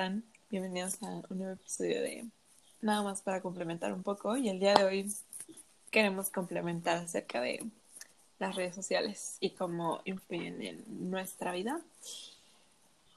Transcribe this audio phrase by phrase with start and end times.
[0.00, 0.24] están?
[0.48, 2.24] Bienvenidos a un nuevo episodio de
[2.80, 4.34] Nada más para complementar un poco.
[4.34, 5.14] Y el día de hoy
[5.90, 7.66] queremos complementar acerca de
[8.38, 11.82] las redes sociales y cómo influyen en nuestra vida.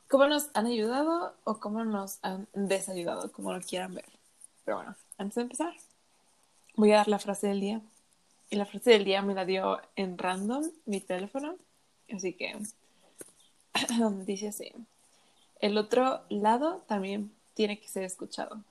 [0.09, 4.09] Cómo nos han ayudado o cómo nos han desayudado, como lo quieran ver.
[4.65, 5.73] Pero bueno, antes de empezar,
[6.75, 7.81] voy a dar la frase del día.
[8.49, 11.55] Y la frase del día me la dio en random mi teléfono.
[12.13, 12.57] Así que
[14.25, 14.73] dice así.
[15.63, 18.65] El otro lado también tiene que ser escuchado.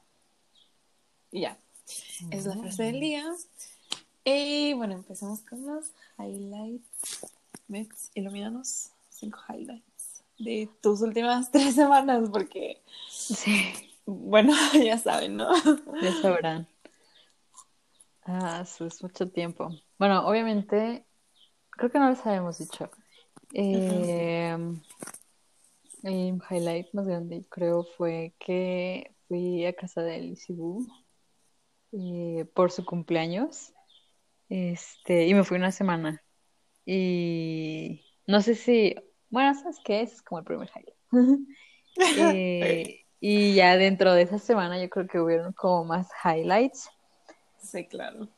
[1.30, 1.58] Y ya.
[2.30, 3.24] Es la frase del día.
[4.26, 5.86] Y bueno, empezamos con los
[6.18, 7.32] highlights.
[7.66, 8.90] Mets, ilumínanos.
[9.08, 12.82] Cinco highlights de tus últimas tres semanas, porque.
[13.08, 13.72] Sí.
[14.04, 14.52] Bueno,
[14.84, 15.50] ya saben, ¿no?
[16.02, 16.68] Ya sabrán.
[18.24, 19.70] Ah, eso es mucho tiempo.
[19.98, 21.06] Bueno, obviamente,
[21.70, 22.90] creo que no les habíamos dicho.
[23.54, 24.58] Eh,
[26.02, 30.86] el highlight más grande, creo, fue que fui a casa de Elisibu
[31.92, 33.72] eh, por su cumpleaños.
[34.48, 36.22] Este, y me fui una semana.
[36.84, 38.94] Y no sé si,
[39.30, 40.02] bueno, ¿sabes qué?
[40.02, 40.96] Ese es como el primer highlight.
[42.16, 46.88] Eh, y ya dentro de esa semana yo creo que hubieron como más highlights.
[47.58, 48.28] Sí, claro.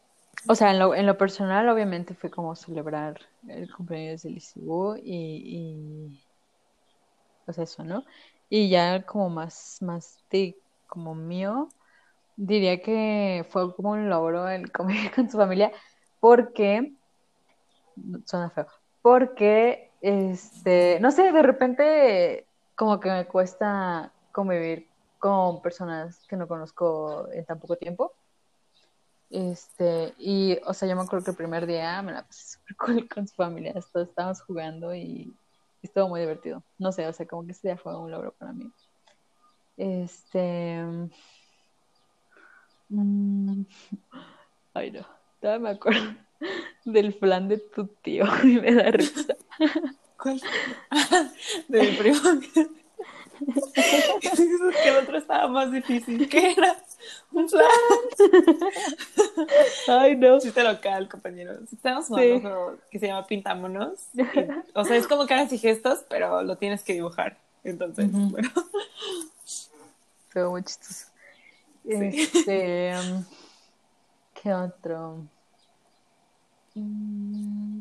[0.47, 4.97] O sea, en lo, en lo personal, obviamente fue como celebrar el cumpleaños de Lisibu
[4.97, 6.24] y, y,
[7.45, 8.05] pues eso, ¿no?
[8.49, 10.57] Y ya como más, más de
[10.87, 11.69] como mío,
[12.37, 15.73] diría que fue como un logro el convivir con su familia,
[16.21, 16.95] porque,
[18.25, 18.67] suena feo,
[19.03, 26.49] porque, este, no sé, de repente como que me cuesta convivir con personas que no
[26.49, 28.13] conozco en tan poco tiempo.
[29.31, 32.77] Este, y, o sea, yo me acuerdo que el primer día me la pasé súper
[32.77, 35.35] cool con su familia, estábamos jugando y
[35.85, 36.63] estuvo muy divertido.
[36.79, 38.73] No sé, o sea, como que ese día fue un logro para mí.
[39.77, 40.83] Este.
[42.89, 43.63] mm,
[44.75, 45.07] ay, no,
[45.41, 46.15] todavía me acuerdo
[46.85, 49.37] del plan de tu tío y me da risa.
[50.17, 50.41] ¿Cuál?
[51.69, 51.97] de mi
[54.23, 56.29] que el otro estaba más difícil.
[56.29, 56.77] ¿Qué era?
[57.33, 57.65] Un plan.
[59.89, 60.39] Ay, no.
[60.39, 61.61] Chiste local, compañeros.
[61.73, 62.47] Estamos jugando un Sí.
[62.47, 63.99] juego que se llama Pintámonos.
[64.15, 64.19] Y,
[64.75, 67.37] o sea, es como caras y gestos, pero lo tienes que dibujar.
[67.65, 68.31] Entonces, Ujú.
[68.31, 68.51] bueno.
[70.31, 71.07] Fue muy chistoso.
[71.85, 71.93] Sí.
[72.13, 72.93] Este,
[74.43, 75.19] ¿qué otro?
[76.75, 77.81] Mm,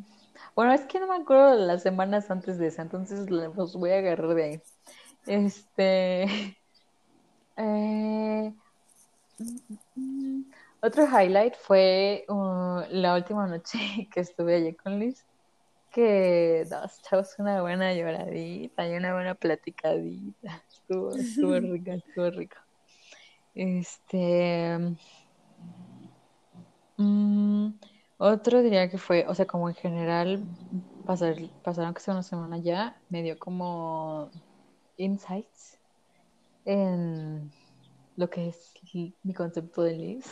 [0.56, 3.90] Bueno, es que no me acuerdo de las semanas antes de esa, entonces los voy
[3.92, 4.62] a agarrar de ahí.
[5.26, 6.24] Este,
[7.58, 8.54] eh,
[9.96, 10.42] mm,
[10.82, 13.78] otro highlight fue uh, la última noche
[14.12, 15.26] que estuve allí con Liz,
[15.92, 20.64] que nos echamos una buena lloradita y una buena platicadita.
[20.84, 22.58] Estuvo, estuvo rico, estuvo rico.
[23.56, 24.78] Este,
[26.98, 27.68] mm,
[28.18, 30.44] otro diría que fue, o sea, como en general,
[31.06, 34.30] pasar, pasaron que sea una semana ya, me dio como
[34.98, 35.78] insights
[36.66, 37.52] en
[38.16, 38.74] lo que es
[39.24, 40.26] mi concepto de Liz.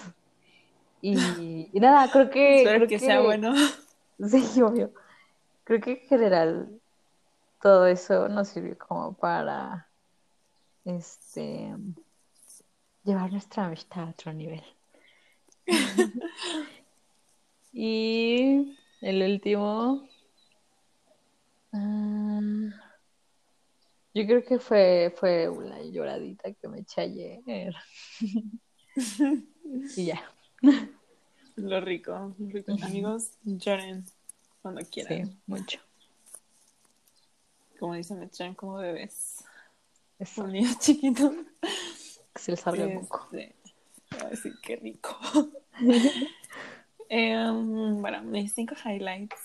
[1.01, 3.53] Y, y nada, creo que, Espero creo que sea bueno.
[4.29, 4.93] Sí, obvio.
[5.63, 6.79] Creo que en general
[7.59, 9.87] todo eso nos sirvió como para
[10.85, 11.75] este
[13.03, 14.63] llevar nuestra amistad a otro nivel.
[17.73, 20.07] Y el último,
[21.71, 22.41] ah,
[24.13, 27.73] yo creo que fue, fue una lloradita que me eché ayer.
[29.95, 30.21] Y ya,
[31.55, 32.73] Lo rico, lo rico.
[32.73, 32.85] Ujú.
[32.85, 34.03] Amigos, lloren
[34.61, 35.27] cuando quieran.
[35.27, 35.79] sí, mucho.
[37.79, 39.43] Como dicen, me como bebés.
[40.19, 41.33] Eso, Un niño chiquito.
[42.33, 43.27] que se le salga el moco.
[43.31, 43.55] Este,
[44.23, 45.17] ay, sí, qué rico.
[47.13, 49.35] Em, bueno, mis cinco highlights.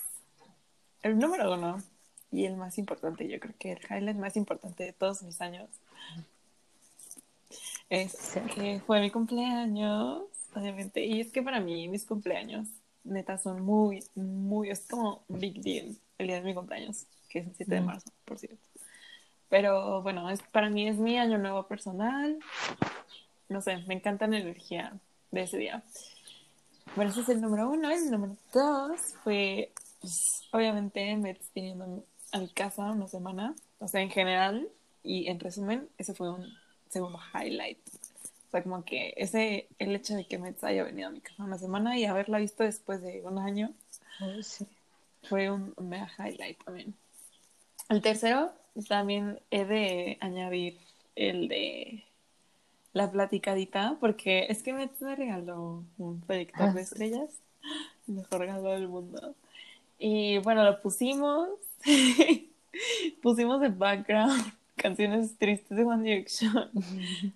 [1.03, 1.83] El número uno
[2.31, 5.69] y el más importante, yo creo que el highlight más importante de todos mis años
[7.89, 8.39] es Sí.
[8.53, 11.05] que fue mi cumpleaños, obviamente.
[11.05, 12.67] Y es que para mí mis cumpleaños,
[13.03, 17.47] neta, son muy, muy, es como big deal el día de mi cumpleaños, que es
[17.47, 17.85] el 7 de Mm.
[17.85, 18.57] marzo, por cierto.
[19.49, 22.37] Pero bueno, es, para mí es mi año nuevo personal.
[23.47, 24.99] No sé, me encanta la energía
[25.31, 25.83] de ese día.
[26.97, 27.89] Bueno, ese es el número uno.
[27.89, 29.71] El número dos fue,
[30.01, 30.13] pues,
[30.51, 33.55] obviamente, me viniendo a mi casa una semana.
[33.79, 34.67] O sea, en general
[35.03, 36.45] y en resumen, ese fue un
[36.89, 37.77] segundo highlight.
[38.47, 41.43] O sea, como que ese, el hecho de que Mets haya venido a mi casa
[41.43, 43.73] una semana y haberla visto después de un año
[44.41, 44.65] sí.
[45.23, 46.95] fue un mega highlight también.
[47.89, 48.51] El tercero,
[48.87, 50.77] también he de añadir
[51.15, 52.03] el de
[52.93, 57.29] la platicadita, porque es que me, regaló un proyector de estrellas,
[58.07, 59.35] el mejor regalo del mundo.
[59.99, 61.49] Y bueno, lo pusimos,
[63.21, 66.71] pusimos de background canciones tristes de One Direction.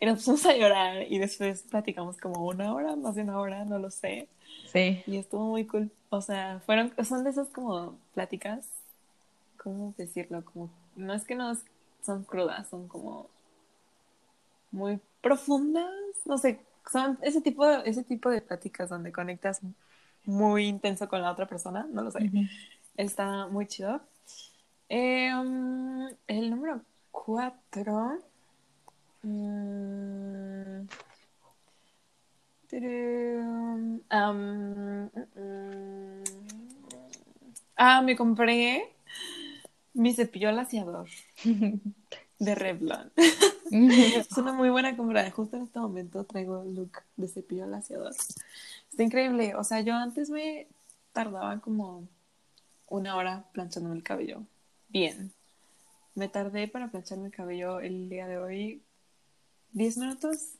[0.00, 3.64] Y nos pusimos a llorar y después platicamos como una hora, más de una hora,
[3.64, 4.28] no lo sé.
[4.72, 5.00] Sí.
[5.06, 5.92] Y estuvo muy cool.
[6.10, 8.68] O sea, fueron, son de esas como pláticas,
[9.56, 10.44] ¿cómo decirlo?
[10.44, 11.56] Como, no es que no
[12.02, 13.28] son crudas, son como
[14.72, 15.88] muy profundas,
[16.26, 16.60] no sé,
[16.90, 19.60] son ese tipo, de, ese tipo de pláticas donde conectas
[20.24, 22.30] muy intenso con la otra persona, no lo sé.
[22.96, 24.00] Está muy chido.
[24.88, 28.18] Em, el número cuatro.
[29.22, 30.86] Mm,
[37.76, 38.94] ah, me compré
[39.94, 41.08] mi cepillo laciador
[42.38, 43.12] de Revlon.
[43.70, 45.30] es una muy buena compra.
[45.30, 48.12] Justo en este momento traigo el look de cepillo laciador.
[48.90, 49.54] Está increíble.
[49.56, 50.68] O sea, yo antes me
[51.12, 52.08] tardaba como
[52.88, 54.42] una hora planchándome el cabello.
[54.88, 55.32] Bien.
[56.14, 58.82] Me tardé para plancharme el cabello el día de hoy
[59.72, 60.54] 10 minutos.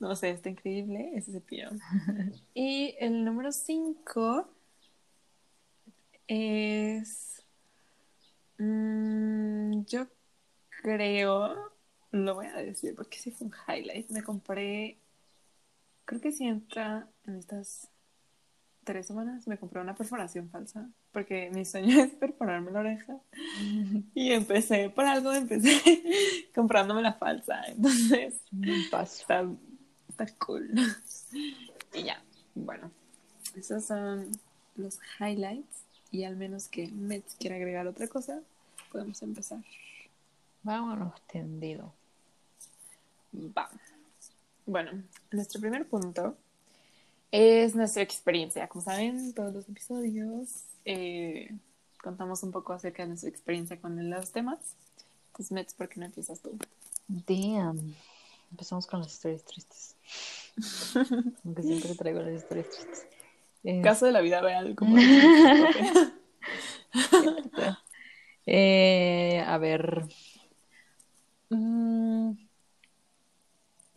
[0.00, 1.70] No sé, está increíble ese cepillo.
[2.54, 4.48] y el número 5
[6.26, 7.42] es.
[8.58, 10.06] Mm, yo
[10.82, 11.72] creo.
[12.10, 14.10] Lo voy a decir porque sí fue un highlight.
[14.10, 14.98] Me compré.
[16.04, 17.88] Creo que si entra en estas
[18.84, 23.18] tres semanas me compré una perforación falsa porque mi sueño es perforarme la oreja.
[24.14, 25.80] Y empecé por algo empecé
[26.54, 29.46] comprándome la falsa entonces está,
[30.08, 30.70] está cool.
[31.92, 32.22] Y ya
[32.54, 32.90] bueno
[33.56, 34.30] esos son
[34.76, 38.40] los highlights y al menos que Mets quiera agregar otra cosa
[38.92, 39.58] podemos empezar.
[40.62, 41.92] Vámonos tendido.
[43.34, 43.68] Va.
[44.66, 46.36] Bueno nuestro primer punto
[47.36, 48.68] es nuestra experiencia.
[48.68, 51.50] Como saben, todos los episodios eh,
[52.00, 54.76] contamos un poco acerca de nuestra experiencia con los temas.
[55.32, 56.56] Entonces, Mets, ¿por qué no empiezas tú?
[57.08, 57.96] Damn.
[58.52, 59.96] Empezamos con las historias tristes.
[61.44, 63.04] Aunque siempre traigo las historias tristes.
[63.82, 64.96] Caso de la vida real, como
[68.46, 70.04] eh, A ver.
[71.50, 72.43] Mm,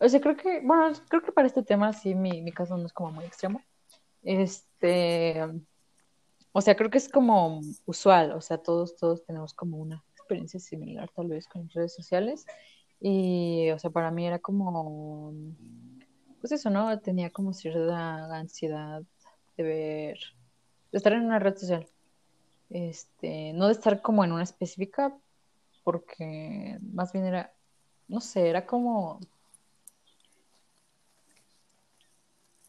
[0.00, 2.92] o sea, creo que, bueno, creo que para este tema sí mi, caso no es
[2.92, 3.62] como muy extremo.
[4.22, 5.42] Este,
[6.52, 10.60] o sea, creo que es como usual, o sea, todos, todos tenemos como una experiencia
[10.60, 12.46] similar tal vez con redes sociales.
[13.00, 15.32] Y, o sea, para mí era como,
[16.40, 16.98] pues eso, ¿no?
[17.00, 19.02] Tenía como cierta ansiedad
[19.56, 20.18] de ver,
[20.92, 21.86] de estar en una red social.
[22.70, 25.16] Este, no de estar como en una específica,
[25.84, 27.52] porque más bien era,
[28.08, 29.20] no sé, era como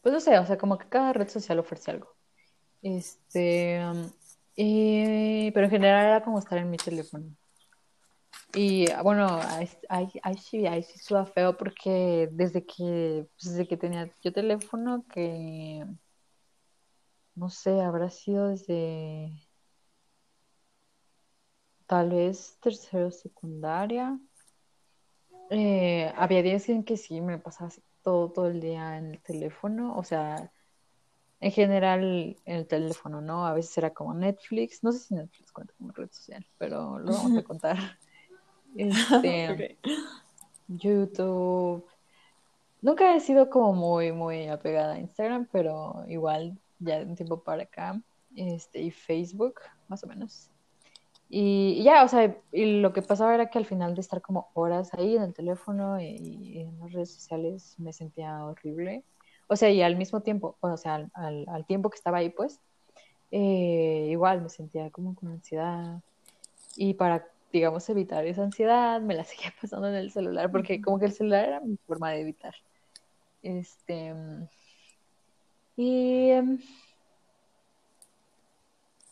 [0.02, 2.14] Pues no sé, o sea, como que cada red social ofrece algo.
[2.82, 3.80] Este,
[4.56, 7.26] eh, pero en general era como estar en mi teléfono.
[8.54, 9.40] Y bueno,
[9.88, 15.04] ahí, sí, ahí sí suda feo porque desde que, pues, desde que tenía yo teléfono,
[15.12, 15.86] que
[17.34, 19.30] no sé, habrá sido desde
[21.86, 24.18] tal vez tercero secundaria.
[25.50, 29.20] Eh, había días en que sí me pasaba así todo, todo el día en el
[29.20, 30.50] teléfono, o sea,
[31.40, 33.46] en general en el teléfono, ¿no?
[33.46, 37.12] A veces era como Netflix, no sé si Netflix cuenta como red social, pero lo
[37.12, 37.76] vamos a contar.
[38.76, 39.78] Este,
[40.68, 41.84] YouTube.
[42.82, 47.42] Nunca he sido como muy, muy apegada a Instagram, pero igual ya de un tiempo
[47.42, 48.00] para acá.
[48.36, 50.50] Este, y Facebook, más o menos.
[51.32, 54.50] Y, ya, o sea, y lo que pasaba era que al final de estar como
[54.54, 59.04] horas ahí en el teléfono y, en las redes sociales me sentía horrible.
[59.48, 62.60] O sea, y al mismo tiempo, o sea, al, al, tiempo que estaba ahí, pues,
[63.30, 66.00] eh, igual me sentía como con ansiedad.
[66.76, 70.98] Y para, digamos, evitar esa ansiedad, me la seguía pasando en el celular, porque como
[70.98, 72.54] que el celular era mi forma de evitar.
[73.42, 74.14] Este.
[75.76, 76.30] Y.
[76.30, 76.58] Em,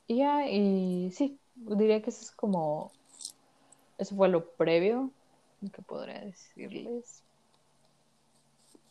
[0.08, 2.92] y ya, y sí, diría que eso es como,
[3.98, 5.10] eso fue lo previo
[5.72, 7.22] que podría decirles.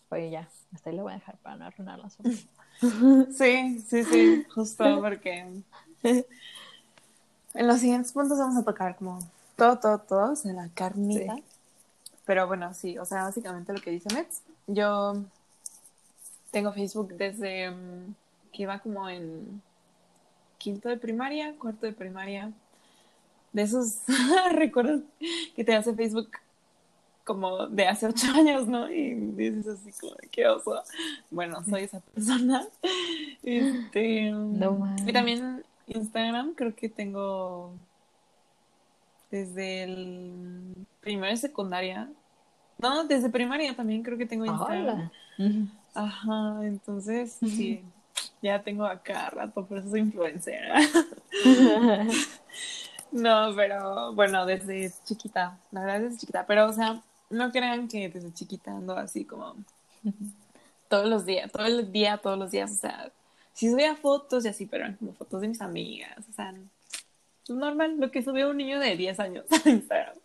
[0.09, 2.09] Oye, ya, hasta ahí lo voy a dejar para no arruinar la
[3.31, 5.63] Sí, sí, sí, justo porque
[7.53, 9.19] en los siguientes puntos vamos a tocar como
[9.55, 11.35] todo, todo, todo, o la carnita.
[12.25, 15.23] Pero bueno, sí, o sea, básicamente lo que dice Mets, yo
[16.51, 18.15] tengo Facebook desde mm,
[18.51, 19.61] que iba como en
[20.57, 22.51] quinto de primaria, cuarto de primaria,
[23.53, 24.01] de esos
[24.51, 25.01] recuerdos
[25.55, 26.29] que te hace Facebook
[27.23, 28.89] como de hace ocho años, ¿no?
[28.89, 30.81] Y dices así como, qué oso.
[31.29, 32.65] Bueno, soy esa persona.
[33.43, 37.71] Este, No y también Instagram, creo que tengo
[39.31, 42.09] desde el primero de secundaria.
[42.77, 45.09] No, desde primaria también creo que tengo Instagram.
[45.37, 45.51] Hola.
[45.93, 47.83] Ajá, entonces sí,
[48.41, 50.61] ya tengo acá rato, por eso soy influencer.
[53.11, 58.09] No, pero bueno, desde chiquita, la verdad desde chiquita, pero o sea, no crean que
[58.09, 59.55] desde chiquita ando así como
[60.89, 63.11] todos los días, todo el día, todos los días, o sea,
[63.53, 66.53] sí subía fotos y así, pero eran como fotos de mis amigas, o sea,
[67.47, 70.15] pues normal, lo que sube un niño de 10 años a Instagram.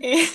[0.00, 0.28] y,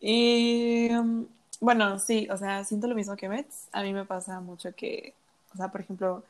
[0.88, 1.26] y, um,
[1.60, 5.14] bueno, sí, o sea, siento lo mismo que Mets, a mí me pasa mucho que,
[5.54, 6.24] o sea, por ejemplo,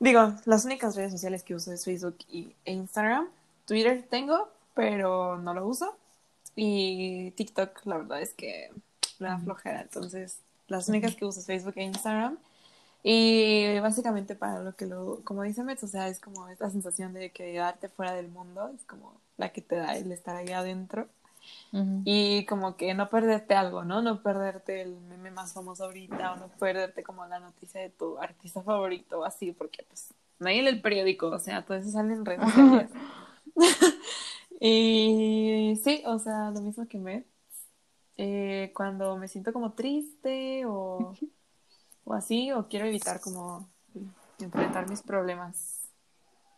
[0.00, 3.28] Digo, las únicas redes sociales que uso es Facebook y, e Instagram.
[3.66, 5.94] Twitter tengo, pero no lo uso.
[6.56, 8.70] Y TikTok, la verdad es que
[9.18, 9.82] me da flojera.
[9.82, 10.38] Entonces,
[10.68, 12.38] las únicas que uso es Facebook e Instagram.
[13.02, 17.12] Y básicamente para lo que lo, como dice Metz, o sea, es como esta sensación
[17.12, 21.08] de quedarte fuera del mundo, es como la que te da el estar ahí adentro.
[22.04, 24.02] Y como que no perderte algo, ¿no?
[24.02, 28.18] No perderte el meme más famoso ahorita o no perderte como la noticia de tu
[28.18, 32.14] artista favorito o así, porque pues nadie lee el periódico, o sea, todo eso sale
[32.14, 32.90] en redes sociales.
[34.60, 37.24] y sí, o sea, lo mismo que me.
[38.16, 41.14] Eh, cuando me siento como triste o,
[42.04, 43.68] o así, o quiero evitar como
[44.38, 45.88] enfrentar mis problemas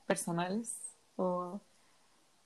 [0.06, 0.76] personales
[1.16, 1.60] o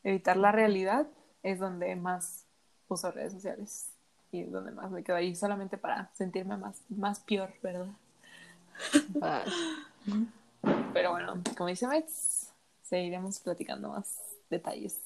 [0.02, 1.06] evitar la realidad,
[1.46, 2.44] es donde más
[2.88, 3.92] uso redes sociales
[4.32, 7.86] y donde más me quedo ahí solamente para sentirme más, más peor, ¿verdad?
[10.92, 15.00] Pero bueno, como dice Max, seguiremos platicando más detalles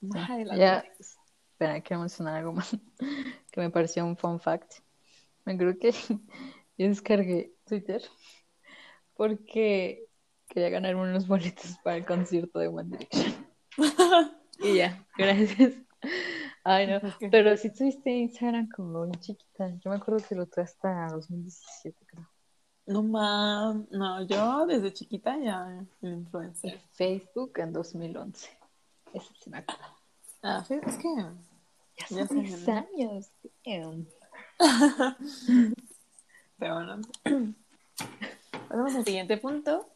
[0.00, 0.58] más adelante.
[0.58, 2.74] Ya, espera, quiero mencionar algo más
[3.50, 4.76] que me pareció un fun fact.
[5.44, 5.92] Me creo que
[6.78, 8.00] yo descargué Twitter
[9.14, 10.06] porque
[10.48, 13.46] quería ganarme unos boletos para el concierto de One Direction.
[14.62, 15.74] y ya, gracias.
[16.64, 17.00] Ay, no,
[17.30, 19.70] pero si tuviste Instagram como muy chiquita.
[19.80, 22.28] Yo me acuerdo que lo tuve hasta 2017, creo.
[22.86, 26.80] No mames, no, yo desde chiquita ya influencer.
[26.92, 28.50] Facebook en 2011.
[29.12, 29.84] Ese sí me acuerdo.
[30.42, 31.08] Ah, sí, es que
[31.98, 33.30] ya son 10 años.
[36.58, 37.00] Pero bueno.
[38.68, 39.86] Pasamos al siguiente punto,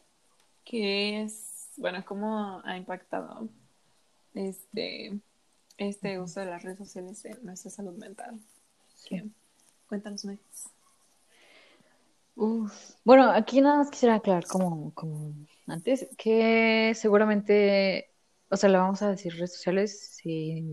[0.63, 3.49] que es, bueno, cómo ha impactado
[4.37, 5.19] este
[5.77, 8.39] este uso de las redes sociales en nuestra salud mental.
[8.95, 9.31] Sí.
[9.87, 10.39] Cuéntanos más.
[13.03, 15.33] Bueno, aquí nada más quisiera aclarar como, como
[15.65, 18.11] antes que seguramente,
[18.49, 20.63] o sea, le vamos a decir redes sociales, sí,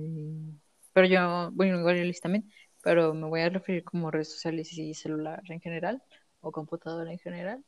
[0.92, 2.50] pero yo, bueno, igual yo también,
[2.82, 6.02] pero me voy a referir como redes sociales y celular en general
[6.40, 7.64] o computadora en general.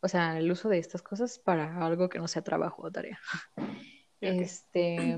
[0.00, 3.20] O sea, el uso de estas cosas para algo que no sea trabajo o tarea.
[4.20, 5.16] Este,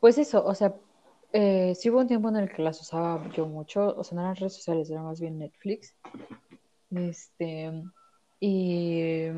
[0.00, 0.74] pues eso, o sea,
[1.32, 4.36] eh, hubo un tiempo en el que las usaba yo mucho, o sea, no eran
[4.36, 5.94] redes sociales, era más bien Netflix.
[6.90, 7.82] Este,
[8.40, 9.28] y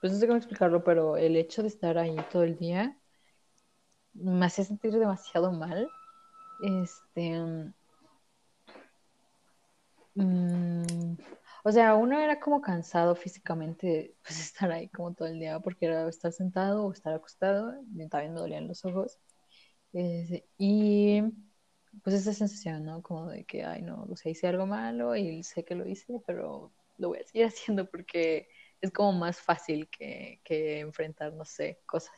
[0.00, 2.96] pues no sé cómo explicarlo, pero el hecho de estar ahí todo el día
[4.14, 5.88] me hacía sentir demasiado mal.
[6.62, 7.72] Este,
[10.14, 11.14] mm,
[11.68, 15.86] o sea, uno era como cansado físicamente, pues estar ahí como todo el día, porque
[15.86, 17.72] era estar sentado o estar acostado,
[18.10, 19.18] también me dolían los ojos.
[20.58, 21.22] y
[22.02, 23.02] pues esa sensación, ¿no?
[23.02, 26.20] Como de que, ay, no, o sea, hice algo malo y sé que lo hice,
[26.26, 28.48] pero lo voy a seguir haciendo porque
[28.80, 32.14] es como más fácil que, que enfrentar, no sé, cosas.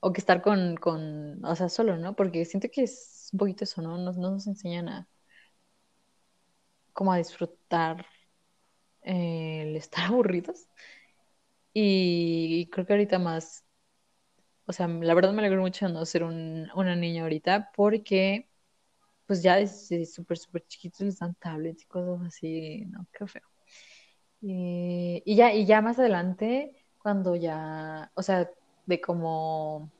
[0.00, 2.16] O que estar con, con, o sea, solo, ¿no?
[2.16, 3.98] Porque siento que es un poquito eso, ¿no?
[3.98, 5.08] Nos, no nos enseñan a
[6.92, 8.06] como a disfrutar
[9.02, 10.68] el estar aburridos.
[11.74, 13.64] Y creo que ahorita más,
[14.66, 18.48] o sea, la verdad me alegro mucho de no ser un, una niña ahorita porque
[19.26, 23.42] pues ya desde súper, súper chiquitos les dan tablets y cosas así, no, qué feo.
[24.40, 28.50] Y, y, ya, y ya más adelante, cuando ya, o sea,
[28.86, 29.90] de como,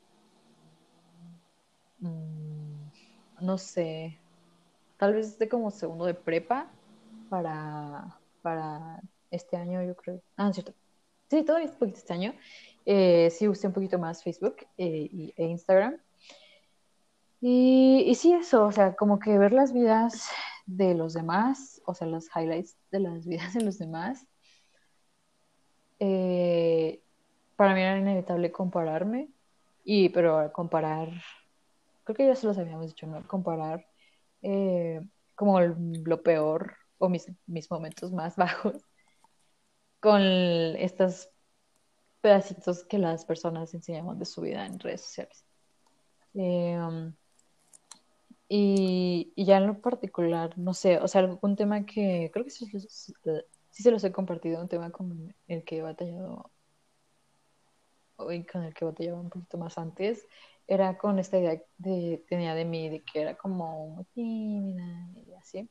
[1.99, 2.89] mmm,
[3.41, 4.19] no sé,
[4.97, 6.69] tal vez de como segundo de prepa
[7.29, 10.21] para para este año, yo creo.
[10.37, 10.73] Ah, es cierto.
[11.31, 12.35] Sí, todavía es poquito este año.
[12.85, 15.97] Eh, sí, usé un poquito más Facebook eh, e Instagram.
[17.41, 20.29] Y, y, sí, eso, o sea, como que ver las vidas
[20.65, 24.27] de los demás, o sea, los highlights de las vidas de los demás,
[25.99, 27.01] eh,
[27.55, 29.29] para mí era inevitable compararme,
[29.83, 31.09] y pero comparar,
[32.03, 33.25] creo que ya se los habíamos dicho, ¿no?
[33.27, 33.85] Comparar
[34.41, 35.01] eh,
[35.35, 38.77] como lo peor o mis, mis momentos más bajos
[39.99, 41.29] con estos
[42.21, 45.45] pedacitos que las personas enseñamos de su vida en redes sociales.
[46.33, 47.13] Em,
[48.47, 52.65] y, ya en lo particular, no sé, o sea, un tema que creo que sí,
[53.71, 56.51] se los he compartido, un tema con el que he batallado
[58.15, 60.25] hoy, con el que batallaba un poquito más antes,
[60.67, 65.69] era con esta idea que tenía de mí, de que era como tímida y así,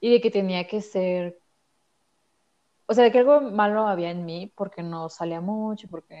[0.00, 1.38] y de que tenía que ser,
[2.86, 6.14] o sea, de que algo malo había en mí porque no salía mucho, porque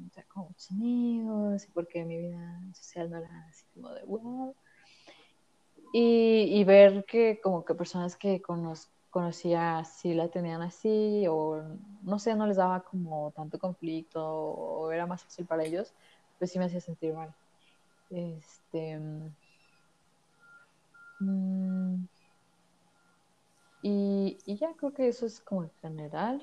[0.00, 4.02] no tenía como muchos amigos, y porque mi vida social no era así como de
[4.04, 4.54] wow.
[5.92, 8.42] Y, y ver que como que personas que
[9.10, 11.62] conocía si la tenían así o
[12.02, 15.92] no sé, no les daba como tanto conflicto o era más fácil para ellos,
[16.38, 17.32] pues sí me hacía sentir mal.
[18.10, 18.98] Este.
[21.20, 22.06] Mm,
[23.86, 26.40] y, y, ya creo que eso es como en general.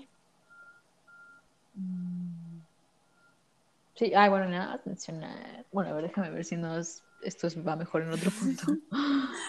[1.73, 2.59] Mm,
[3.95, 5.65] sí, ay, bueno, nada mencionar.
[5.71, 8.67] Bueno, a ver, déjame ver si nos, esto va mejor en otro punto.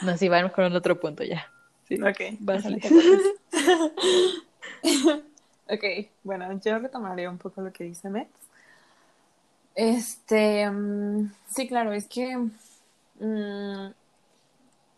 [0.01, 1.53] no, sí, va mejor en otro punto ya.
[1.87, 2.41] Sí, ok,
[5.69, 5.85] ok,
[6.25, 8.31] bueno, yo retomaré un poco lo que dice Metz.
[9.75, 13.93] Este, mm, sí, claro, es que mm,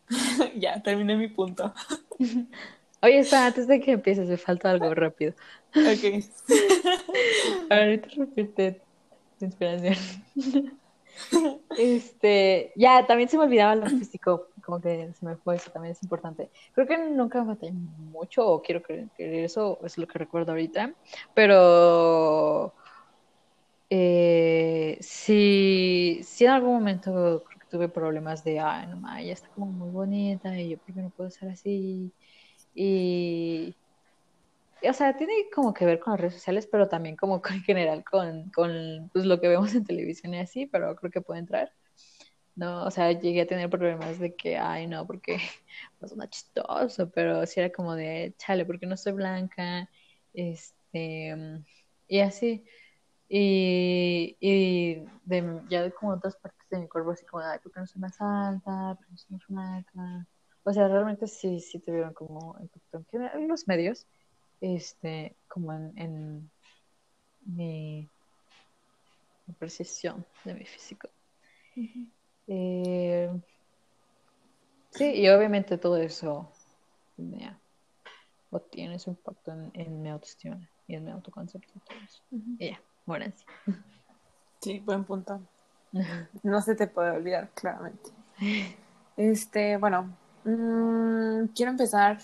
[0.60, 1.74] ya terminé mi punto.
[3.04, 5.34] Oye, está, antes de que empieces, me falta algo rápido.
[5.76, 6.25] Ok.
[7.70, 8.82] Ahorita repite
[9.38, 9.94] tu inspiración.
[11.78, 15.92] Este, ya, también se me olvidaba lo físico, como que se me fue, eso también
[15.92, 16.50] es importante.
[16.72, 20.50] Creo que nunca me batallé mucho, o quiero creer que eso es lo que recuerdo
[20.50, 20.92] ahorita,
[21.33, 22.74] pero
[23.90, 29.48] eh, si, si en algún momento creo que tuve problemas de, ay, no, ella está
[29.50, 32.12] como muy bonita, y yo, ¿por qué no puedo ser así?
[32.74, 33.74] Y
[34.88, 38.04] o sea, tiene como que ver con las redes sociales, pero también como en general
[38.04, 41.72] con, con pues, lo que vemos en televisión y así, pero creo que puede entrar.
[42.56, 45.38] No, o sea, llegué a tener problemas de que, ay, no, porque
[46.00, 49.90] no es una chistoso, pero sí era como de, chale, porque no soy blanca,
[50.34, 51.34] este,
[52.08, 52.64] y así.
[53.28, 57.80] Y, y de, ya de como otras partes de mi cuerpo, así como, ay, porque
[57.80, 60.28] no soy más alta, porque no soy más blanca.
[60.64, 64.07] O sea, realmente sí, sí tuvieron como impacto en los medios
[64.61, 66.50] este, como en,
[67.44, 68.09] mi,
[69.59, 71.09] percepción de mi físico.
[72.46, 73.31] Eh,
[74.90, 76.50] sí, y obviamente todo eso
[78.50, 81.72] o tiene su impacto en, mi autoestima y en mi autoconcepto.
[82.59, 83.44] Y ya, bueno, sí.
[84.61, 85.40] Sí, buen punto.
[86.42, 88.11] No se te puede olvidar, claramente.
[89.16, 92.18] Este, bueno, mm, quiero empezar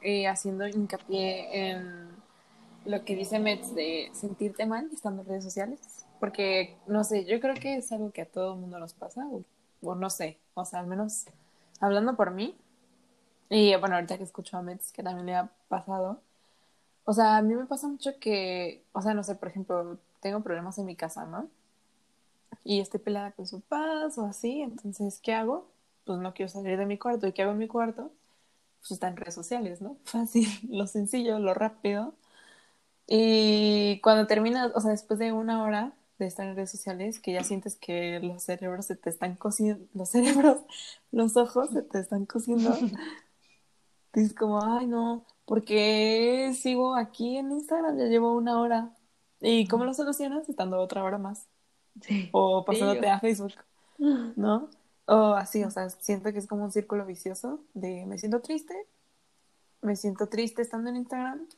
[0.00, 2.08] eh, haciendo hincapié en
[2.84, 7.40] lo que dice Metz de sentirte mal estando en redes sociales, porque no sé, yo
[7.40, 9.26] creo que es algo que a todo el mundo nos pasa,
[9.82, 11.26] o, no sé, o sea, al menos
[11.80, 12.56] hablando por mí,
[13.50, 16.20] y bueno, ahorita que escucho a Metz, que también le ha pasado,
[17.04, 20.40] o sea, a mí me pasa mucho que, o sea, no sé, por ejemplo, tengo
[20.40, 21.48] problemas en mi casa, ¿no?
[22.64, 25.66] Y estoy pelada con su paz o así, entonces, ¿qué hago?
[26.14, 27.26] Pues no quiero salir de mi cuarto.
[27.26, 28.12] ¿Y qué hago en mi cuarto?
[28.80, 29.98] pues está en redes sociales, ¿no?
[30.04, 32.14] Fácil, lo sencillo, lo rápido.
[33.06, 37.32] Y cuando terminas, o sea, después de una hora de estar en redes sociales, que
[37.32, 40.58] ya sientes que los cerebros se te están cociendo, los cerebros,
[41.10, 42.70] los ojos se te están cociendo,
[44.14, 47.98] dices como, ay no, ¿por qué sigo aquí en Instagram?
[47.98, 48.94] Ya llevo una hora.
[49.40, 50.48] ¿Y cómo lo solucionas?
[50.48, 51.46] Estando otra hora más.
[52.00, 52.28] Sí.
[52.32, 53.52] O pasándote a Facebook,
[53.98, 54.68] ¿no?
[55.10, 58.74] O así, o sea, siento que es como un círculo vicioso de me siento triste,
[59.80, 61.48] me siento triste estando en Instagram,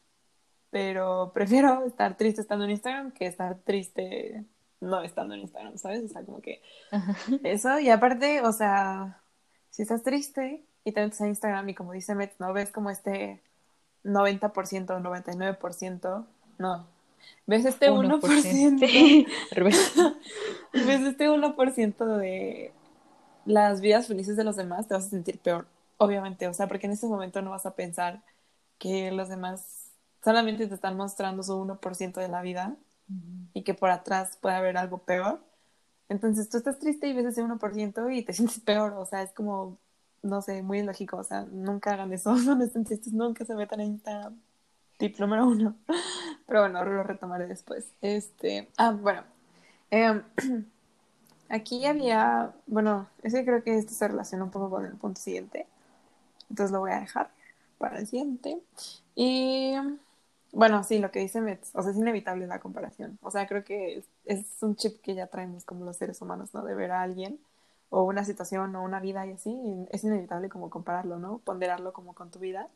[0.70, 4.44] pero prefiero estar triste estando en Instagram que estar triste
[4.80, 6.04] no estando en Instagram, ¿sabes?
[6.04, 6.62] O sea, como que
[7.42, 9.20] eso, y aparte, o sea,
[9.70, 12.52] si estás triste y te metes a Instagram y como dice Metz, ¿no?
[12.52, 13.42] Ves como este
[14.04, 16.26] 90%, 99%,
[16.58, 16.86] no,
[17.48, 19.26] ves este 1%, 1%
[20.86, 22.72] ves este 1% de
[23.50, 25.66] las vidas felices de los demás, te vas a sentir peor,
[25.98, 28.22] obviamente, o sea, porque en ese momento no vas a pensar
[28.78, 29.90] que los demás
[30.24, 32.76] solamente te están mostrando su 1% de la vida
[33.54, 35.40] y que por atrás puede haber algo peor.
[36.08, 39.32] Entonces tú estás triste y ves ese 1% y te sientes peor, o sea, es
[39.32, 39.78] como,
[40.22, 43.80] no sé, muy lógico, o sea, nunca hagan eso, no estén tristes, nunca se metan
[43.80, 44.40] en Instagram.
[44.98, 45.76] tip número uno.
[46.46, 47.92] Pero bueno, lo retomaré después.
[48.00, 49.22] Este, ah, bueno.
[49.90, 50.22] Em,
[51.50, 55.20] aquí había, bueno, es que creo que esto se relaciona un poco con el punto
[55.20, 55.66] siguiente.
[56.48, 57.30] Entonces lo voy a dejar
[57.78, 58.60] para el siguiente.
[59.14, 59.74] Y
[60.52, 63.18] bueno, sí, lo que dice Metz, o sea, es inevitable la comparación.
[63.22, 66.64] O sea, creo que es, un chip que ya traemos como los seres humanos, ¿no?
[66.64, 67.38] De ver a alguien
[67.90, 69.56] o una situación o una vida y así,
[69.90, 71.38] es inevitable como compararlo, ¿no?
[71.38, 72.68] Ponderarlo como con tu vida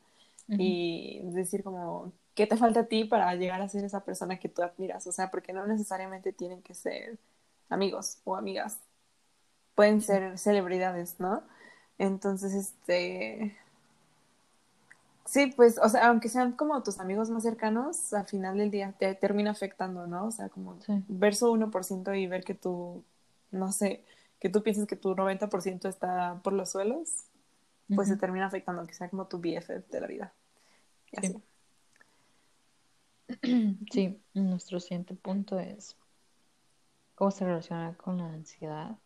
[0.49, 4.49] y decir como, ¿qué te falta a ti para llegar a ser esa persona que
[4.49, 5.07] tú admiras?
[5.07, 7.19] O sea, porque no necesariamente tienen que ser
[7.75, 8.79] amigos o amigas,
[9.75, 11.43] pueden ser celebridades, ¿no?
[11.99, 13.57] Entonces, este,
[15.27, 18.93] Sí, pues, o sea, aunque sean como tus amigos más cercanos, al final del día
[18.99, 20.27] te termina afectando, ¿no?
[20.27, 23.03] O sea, como ver su 1% y ver que tú,
[23.51, 24.05] no sé,
[24.39, 27.25] que tú piensas que tu 90% está por los suelos,
[27.95, 30.33] pues se termina afectando, que sea como tu BFF de la vida.
[31.23, 31.43] sí.
[33.91, 35.97] sí, nuestro siguiente punto es
[37.15, 38.99] cómo se relaciona con la ansiedad.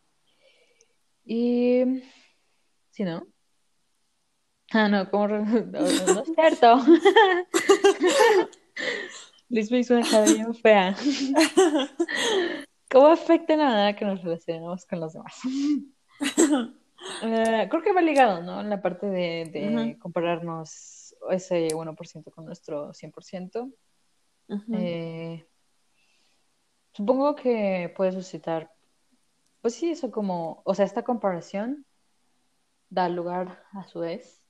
[1.25, 2.03] Y,
[2.91, 3.27] si no,
[4.73, 6.77] Ah, no, como no, no, es cierto.
[9.49, 10.95] Liz me hizo una cara bien fea.
[12.91, 15.41] ¿Cómo afecta la manera que nos relacionamos con los demás?
[17.23, 18.61] Eh, creo que va ligado, ¿no?
[18.61, 23.73] En la parte de, compararnos ese 1% con nuestro 100%.
[24.75, 25.47] Eh,
[26.99, 28.73] supongo que puede suscitar,
[29.61, 31.87] pues sí, eso como, o sea, esta comparación
[32.91, 34.43] da lugar a su vez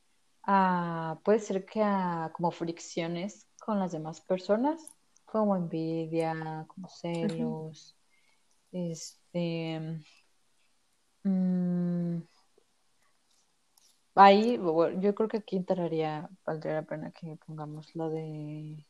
[1.24, 4.80] puede ser que a como fricciones con las demás personas,
[5.26, 7.94] como envidia, como celos,
[8.72, 10.00] este...
[11.24, 12.22] Mm,
[14.14, 14.58] ahí,
[15.00, 18.86] yo creo que aquí entraría, valdría la pena que pongamos lo de...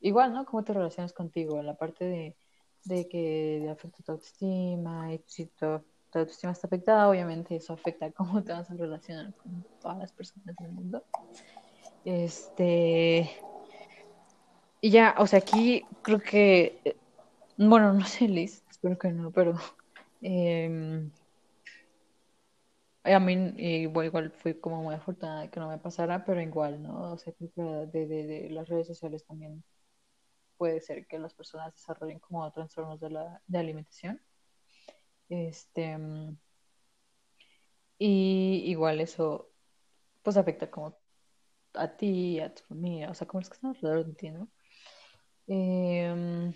[0.00, 0.44] Igual, ¿no?
[0.44, 1.62] ¿Cómo te relacionas contigo?
[1.62, 2.36] La parte de,
[2.84, 8.52] de que afecta tu autoestima, éxito, tu autoestima está afectada, obviamente eso afecta cómo te
[8.52, 11.02] vas a relacionar con todas las personas del mundo.
[12.04, 13.30] Este.
[14.80, 16.80] Y ya, o sea, aquí creo que.
[16.84, 16.96] Eh,
[17.56, 19.54] bueno, no sé, Liz, espero que no, pero.
[20.20, 21.10] Em,
[23.04, 26.82] a mí igual, igual fui como muy afortunada de que no me pasara, pero igual,
[26.82, 27.12] ¿no?
[27.12, 29.62] O sea, creo que de, de, de las redes sociales también
[30.64, 34.18] puede ser que las personas desarrollen como trastornos de la de alimentación.
[35.28, 36.38] Este, mm,
[37.98, 39.50] y igual eso,
[40.22, 40.98] pues afecta como
[41.74, 44.48] a ti, a tu familia, o sea, como los que están alrededor de ti, ¿no?
[45.48, 46.54] Em,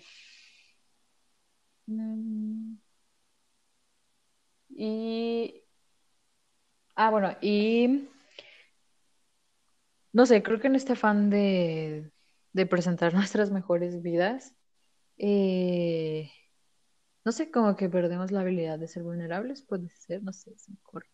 [1.87, 2.77] mm,
[4.69, 5.63] y,
[6.95, 8.09] ah, bueno, y,
[10.13, 12.11] no sé, creo que en este afán de,
[12.53, 14.53] de presentar nuestras mejores vidas,
[15.17, 16.31] eh,
[17.25, 20.69] no sé, como que perdemos la habilidad de ser vulnerables, puede ser, no sé, es
[20.69, 21.05] mejor.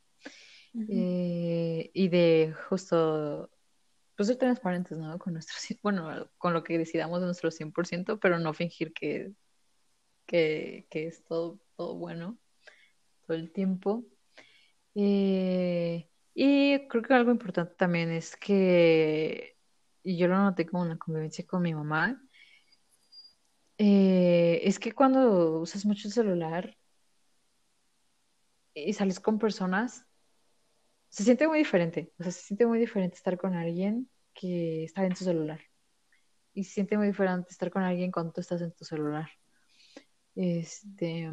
[0.89, 3.50] Eh, y de justo,
[4.15, 5.17] pues ser transparentes, ¿no?
[5.17, 9.34] Con nuestro, bueno, con lo que decidamos de nuestro 100%, pero no fingir que,
[10.26, 12.38] que, es todo, todo bueno
[13.26, 14.06] todo el tiempo.
[14.95, 19.54] Eh, y creo que algo importante también es que,
[20.05, 22.21] y yo lo noté como una convivencia con mi mamá,
[23.77, 26.77] eh, es que cuando usas mucho el celular
[28.73, 30.05] y sales con personas,
[31.09, 32.13] se siente muy diferente.
[32.19, 35.61] O sea, se siente muy diferente estar con alguien que está en su celular.
[36.53, 39.29] Y se siente muy diferente estar con alguien cuando tú estás en tu celular.
[40.35, 41.31] Este,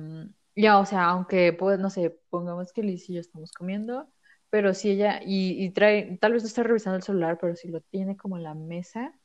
[0.56, 4.10] ya, o sea, aunque, pues, no sé, pongamos que Liz y yo estamos comiendo,
[4.52, 7.68] pero si ella, y, y trae, tal vez no está revisando el celular, pero si
[7.68, 9.18] lo tiene como en la mesa,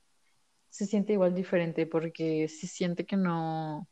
[0.69, 3.89] se siente igual diferente porque se siente que no,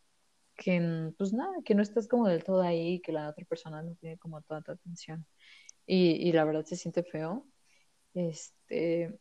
[0.56, 3.96] que pues nada, que no estás como del todo ahí, que la otra persona no
[3.96, 5.28] tiene como toda tu atención.
[5.86, 7.46] Y, la verdad se siente feo.
[8.14, 9.20] Este.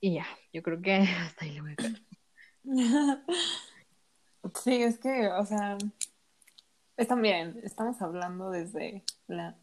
[0.00, 2.02] Y ya, yo creo que hasta ahí le voy a quedar.
[4.62, 5.76] Sí, es que, o sea,
[6.96, 9.58] es también, estamos hablando desde la...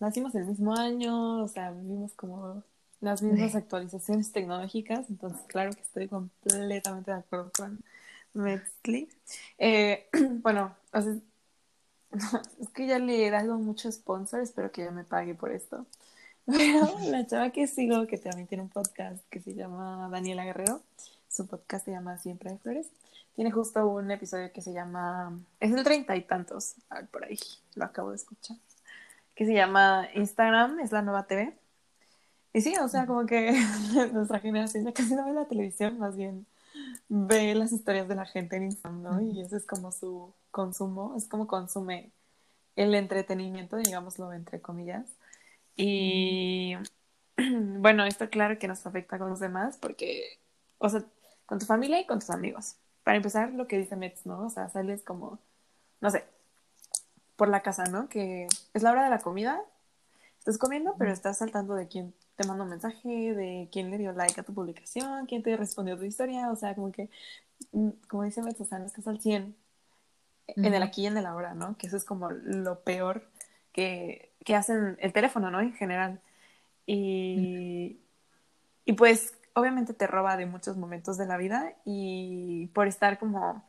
[0.00, 2.62] Nacimos el mismo año, o sea, vivimos como
[3.00, 7.82] las mismas actualizaciones tecnológicas, entonces claro que estoy completamente de acuerdo con
[8.34, 9.08] Metzli.
[9.58, 10.08] Eh,
[10.42, 15.52] bueno, es que ya le he dado muchos sponsors, espero que ya me pague por
[15.52, 15.86] esto.
[16.46, 20.80] Pero la chava que sigo, que también tiene un podcast que se llama Daniela Guerrero,
[21.28, 22.86] su podcast se llama Siempre hay Flores,
[23.36, 27.24] tiene justo un episodio que se llama, es el treinta y tantos, a ver, por
[27.24, 27.38] ahí,
[27.74, 28.56] lo acabo de escuchar,
[29.34, 31.60] que se llama Instagram es la nueva TV
[32.52, 33.52] y sí, o sea, como que
[34.12, 36.46] nuestra generación ya casi no ve la televisión, más bien
[37.08, 39.20] ve las historias de la gente en Instagram, ¿no?
[39.20, 42.12] Y ese es como su consumo, es como consume
[42.76, 45.06] el entretenimiento, digámoslo entre comillas.
[45.76, 46.74] Y
[47.36, 50.40] bueno, esto claro que nos afecta con los demás porque,
[50.78, 51.04] o sea,
[51.46, 52.76] con tu familia y con tus amigos.
[53.04, 54.46] Para empezar, lo que dice Metz, ¿no?
[54.46, 55.38] O sea, sales como,
[56.00, 56.24] no sé,
[57.40, 58.06] por la casa, ¿no?
[58.10, 59.62] Que es la hora de la comida,
[60.40, 64.12] estás comiendo, pero estás saltando de quién te manda un mensaje, de quién le dio
[64.12, 67.08] like a tu publicación, quién te respondió tu historia, o sea, como que,
[67.72, 69.56] mm, como dice no estás al 100
[70.48, 71.78] en el aquí y en el ahora, ¿no?
[71.78, 73.26] Que eso es como lo peor
[73.72, 75.62] que, que hacen el teléfono, ¿no?
[75.62, 76.20] En general.
[76.84, 78.00] Y,
[78.84, 83.64] y pues obviamente te roba de muchos momentos de la vida y por estar como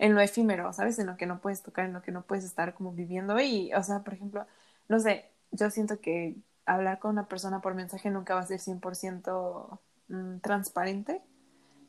[0.00, 0.98] en lo efímero, ¿sabes?
[0.98, 3.38] En lo que no puedes tocar, en lo que no puedes estar como viviendo.
[3.38, 4.46] Y, o sea, por ejemplo,
[4.88, 8.60] no sé, yo siento que hablar con una persona por mensaje nunca va a ser
[8.60, 11.22] 100% mm, transparente.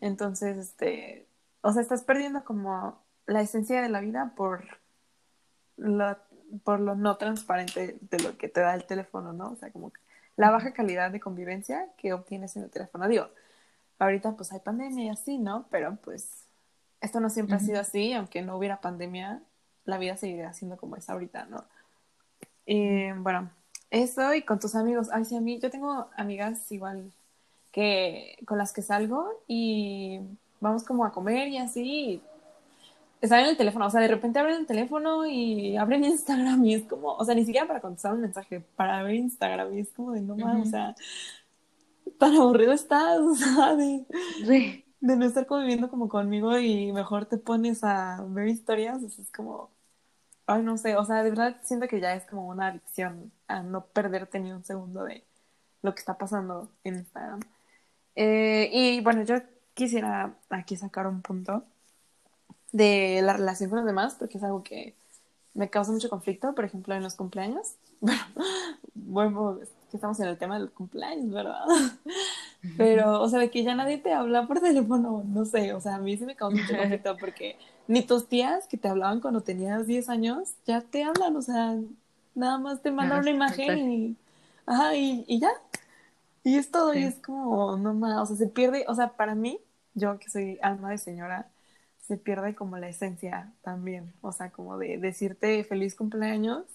[0.02, 1.28] Entonces, este,
[1.62, 4.66] o sea, estás perdiendo como la esencia de la vida por
[5.78, 6.18] lo,
[6.66, 9.52] por lo no transparente de lo que te da el teléfono, ¿no?
[9.52, 9.94] O sea, como
[10.36, 13.08] la baja calidad de convivencia que obtienes en el teléfono.
[13.08, 13.30] Digo,
[14.00, 15.68] ahorita pues hay pandemia y así, ¿no?
[15.72, 16.41] Pero pues
[17.02, 19.42] esto no siempre ha sido así, aunque no hubiera pandemia,
[19.86, 21.66] la vida seguiría siendo como es ahorita, ¿no?
[22.66, 23.50] Y bueno,
[23.90, 25.10] eso y con tus amigos.
[25.12, 27.12] Ay, sí, a mí, yo tengo amigas igual
[27.72, 30.20] que con las que salgo y
[30.60, 32.22] vamos como a comer y así,
[33.22, 36.76] están en el teléfono, o sea, de repente abren el teléfono y abren Instagram y
[36.76, 39.90] es como, o sea, ni siquiera para contestar un mensaje, para ver Instagram y es
[39.90, 40.96] como de no más, o sea,
[42.18, 47.38] tan aburrido estás, o sea, de, de, no estar conviviendo como conmigo y mejor te
[47.38, 49.70] pones a ver historias, es como,
[50.48, 53.64] ay, no sé, o sea, de verdad siento que ya es como una adicción a
[53.64, 55.24] no perderte ni un segundo de
[55.82, 57.42] lo que está pasando en Instagram.
[58.16, 59.36] Eh, y bueno, yo
[59.74, 61.64] quisiera aquí sacar un punto
[62.72, 64.96] de la relación con los demás, porque es algo que
[65.54, 67.76] me causa mucho conflicto, por ejemplo, en los cumpleaños.
[68.94, 69.60] Bueno,
[69.92, 71.66] que estamos en el tema del cumpleaños, ¿verdad?
[72.78, 75.96] Pero, o sea, de que ya nadie te habla por teléfono, no sé, o sea,
[75.96, 79.42] a mí sí me causa mucho conflicto porque ni tus tías que te hablaban cuando
[79.42, 81.76] tenías 10 años ya te hablan, o sea,
[82.36, 84.16] nada más te mandan una imagen y,
[84.66, 85.52] ajá, y, y, ya.
[86.44, 89.36] Y es todo, y es como, no más, o sea, se pierde, o sea, para
[89.36, 89.60] mí,
[89.96, 91.48] yo que soy alma de señora,
[92.08, 96.66] se pierde como la esencia también, o sea, como de decirte feliz cumpleaños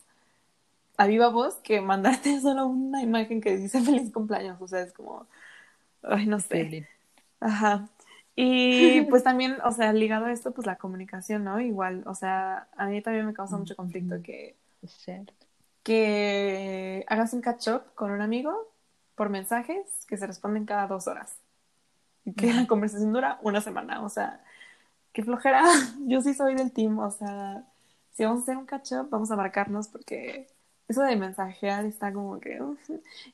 [0.96, 4.92] a viva voz que mandarte solo una imagen que dice feliz cumpleaños, o sea, es
[4.92, 5.27] como,
[6.07, 6.88] ay, no sé.
[7.40, 7.88] Ajá.
[8.35, 11.61] Y pues también, o sea, ligado a esto, pues la comunicación, ¿no?
[11.61, 14.57] Igual, o sea, a mí también me causa mucho conflicto que,
[15.83, 18.71] que hagas un catch-up con un amigo
[19.14, 21.37] por mensajes que se responden cada dos horas.
[22.25, 24.40] Y que la conversación dura una semana, o sea,
[25.12, 25.64] qué flojera.
[26.07, 27.64] Yo sí soy del team, o sea,
[28.12, 30.49] si vamos a hacer un catch up, vamos a marcarnos porque
[30.88, 32.61] eso de mensajear está como que...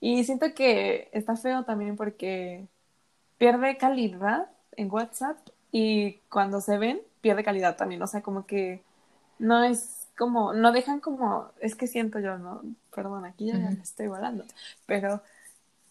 [0.01, 2.67] Y siento que está feo también porque
[3.39, 5.39] pierde calidad en WhatsApp
[5.71, 8.83] y cuando se ven pierde calidad también, o sea, como que
[9.39, 12.63] no es como, no dejan como, es que siento yo, ¿no?
[12.95, 14.45] Perdón, aquí ya me estoy volando,
[14.87, 15.23] pero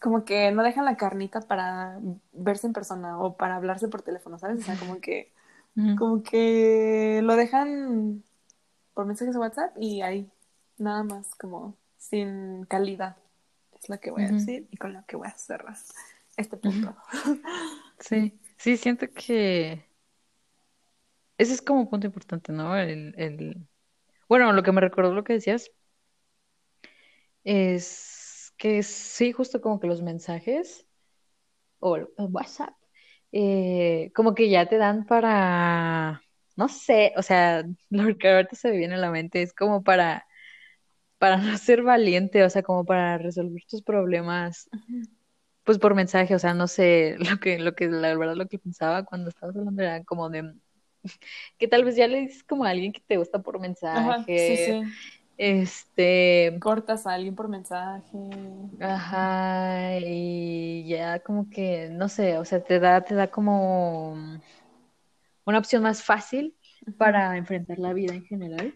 [0.00, 1.98] como que no dejan la carnita para
[2.32, 4.60] verse en persona o para hablarse por teléfono, ¿sabes?
[4.60, 5.30] O sea, como que
[5.98, 8.22] como que lo dejan
[8.94, 10.30] por mensajes de WhatsApp y ahí,
[10.82, 13.16] nada más como sin calidad.
[13.80, 15.76] Es lo que voy a decir y con lo que voy a cerrar
[16.36, 16.94] este punto.
[18.00, 19.84] Sí, sí, siento que
[21.38, 22.76] ese es como un punto importante, ¿no?
[22.76, 23.68] El, el...
[24.28, 25.70] Bueno, lo que me recordó lo que decías
[27.44, 30.86] es que sí, justo como que los mensajes
[31.80, 32.74] o el WhatsApp
[33.32, 36.22] eh, como que ya te dan para,
[36.56, 39.82] no sé, o sea, lo que ahorita se me viene a la mente es como
[39.82, 40.26] para,
[41.22, 44.68] para no ser valiente, o sea, como para resolver tus problemas,
[45.62, 48.58] pues por mensaje, o sea, no sé, lo que, lo que, la verdad lo que
[48.58, 50.52] pensaba cuando estabas hablando era como de
[51.58, 54.80] que tal vez ya le dices como a alguien que te gusta por mensaje,
[55.38, 56.58] este.
[56.58, 58.18] Cortas a alguien por mensaje.
[58.80, 64.14] Ajá, y ya como que, no sé, o sea, te da, te da como
[65.44, 66.56] una opción más fácil
[66.98, 68.74] para enfrentar la vida en general.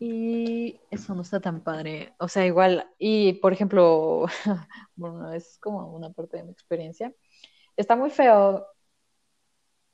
[0.00, 2.14] Y eso no está tan padre.
[2.18, 4.26] O sea, igual, y por ejemplo,
[4.96, 7.12] bueno, es como una parte de mi experiencia.
[7.76, 8.66] Está muy feo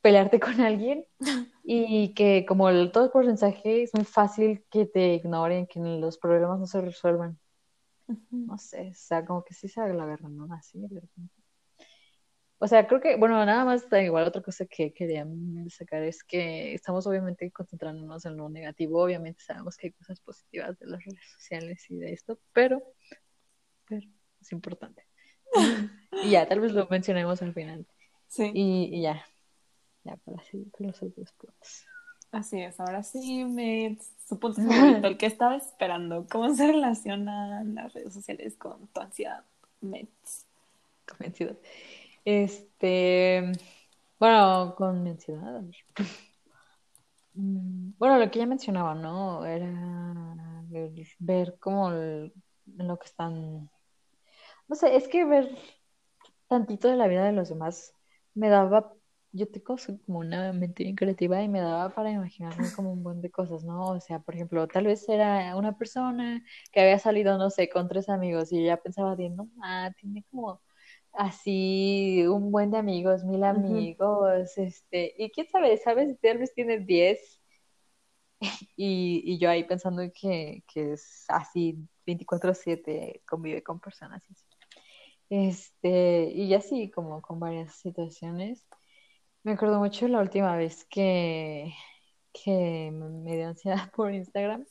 [0.03, 1.07] pelearte con alguien
[1.65, 6.61] y que como todo por mensaje es muy fácil que te ignoren, que los problemas
[6.61, 7.39] no se resuelvan.
[8.31, 10.53] No sé, o sea, como que sí se la agarran, ¿no?
[10.53, 11.44] Así, de repente.
[12.65, 15.27] O sea, creo que, bueno, nada más, igual otra cosa que quería
[15.69, 20.79] sacar es que estamos obviamente concentrándonos en lo negativo, obviamente sabemos que hay cosas positivas
[20.79, 22.83] de las redes sociales y de esto, pero,
[23.87, 24.07] pero
[24.41, 25.05] es importante.
[26.25, 27.87] y ya, tal vez lo mencionemos al final.
[28.29, 28.51] Sí.
[28.55, 29.23] Y, ya,
[30.03, 31.85] ya para seguir con los otros puntos.
[32.33, 36.27] Así es, ahora sí me su punto favorito, el que estaba esperando.
[36.31, 39.45] ¿Cómo se relacionan las redes sociales con tu ansiedad,
[39.83, 40.47] Mets?
[41.07, 41.59] Convencido.
[42.25, 43.53] Este,
[44.19, 45.63] bueno, con mi ansiedad.
[47.37, 49.45] Mm, bueno, lo que ya mencionaba, ¿no?
[49.45, 49.69] Era
[51.19, 53.69] ver cómo lo que están.
[54.69, 55.51] No sé, es que ver
[56.49, 57.95] tantito de la vida de los demás
[58.35, 58.93] me daba
[59.33, 63.21] yo tengo como una mente bien creativa y me daba para imaginarme como un buen
[63.21, 63.89] de cosas, ¿no?
[63.89, 66.41] O sea, por ejemplo, tal vez era una persona
[66.73, 70.61] que había salido, no sé, con tres amigos y ya pensaba, no, ah, tiene como
[71.15, 76.19] así un buen de amigos, mil amigos, este, y quién sabe, ¿sabes?
[76.21, 77.41] Tal vez tiene diez
[78.77, 84.45] y, y yo ahí pensando que, que es así 24/7, convive con personas así.
[85.31, 88.67] Este, y así como con varias situaciones.
[89.43, 91.75] Me acuerdo mucho la última vez que,
[92.33, 94.67] que me dio ansiedad por Instagram.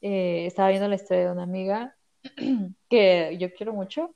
[0.00, 1.96] Eh, estaba viendo la historia de una amiga
[2.90, 4.14] que yo quiero mucho,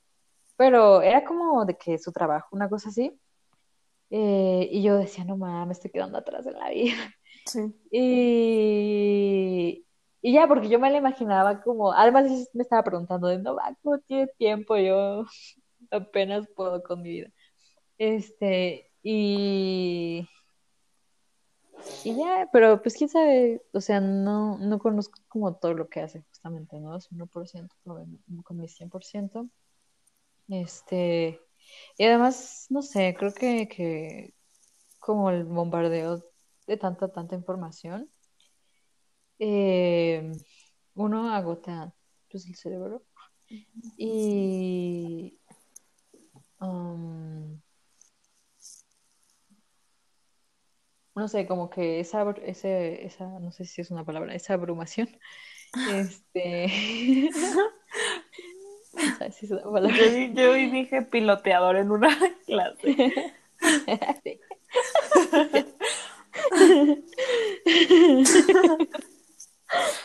[0.59, 3.17] pero era como de que su trabajo, una cosa así.
[4.09, 6.95] Eh, y yo decía, no mames, me estoy quedando atrás en la vida.
[7.45, 7.61] Sí.
[7.89, 9.85] Y,
[10.21, 13.73] y ya, porque yo me la imaginaba como, además me estaba preguntando de, no, va,
[13.81, 14.75] ¿cómo tiene tiempo?
[14.75, 15.23] Yo
[15.91, 17.29] apenas puedo con mi vida.
[17.97, 20.27] Este, y,
[22.03, 26.01] y ya, pero pues quién sabe, o sea, no, no conozco como todo lo que
[26.01, 26.97] hace justamente, ¿no?
[26.97, 27.69] Es 1%
[28.43, 29.49] con mi 100%.
[30.49, 31.39] Este,
[31.97, 34.33] y además, no sé, creo que, que
[34.99, 36.23] como el bombardeo
[36.67, 38.09] de tanta, tanta información,
[39.39, 40.31] eh,
[40.95, 41.93] uno agota
[42.31, 43.03] pues el cerebro.
[43.97, 45.39] Y
[46.61, 47.59] um,
[51.15, 55.09] no sé, como que esa, ese, esa, no sé si es una palabra, esa abrumación,
[55.91, 57.29] este...
[59.31, 59.97] si es una palabra.
[60.33, 63.33] Yo, dije piloteador en una clase.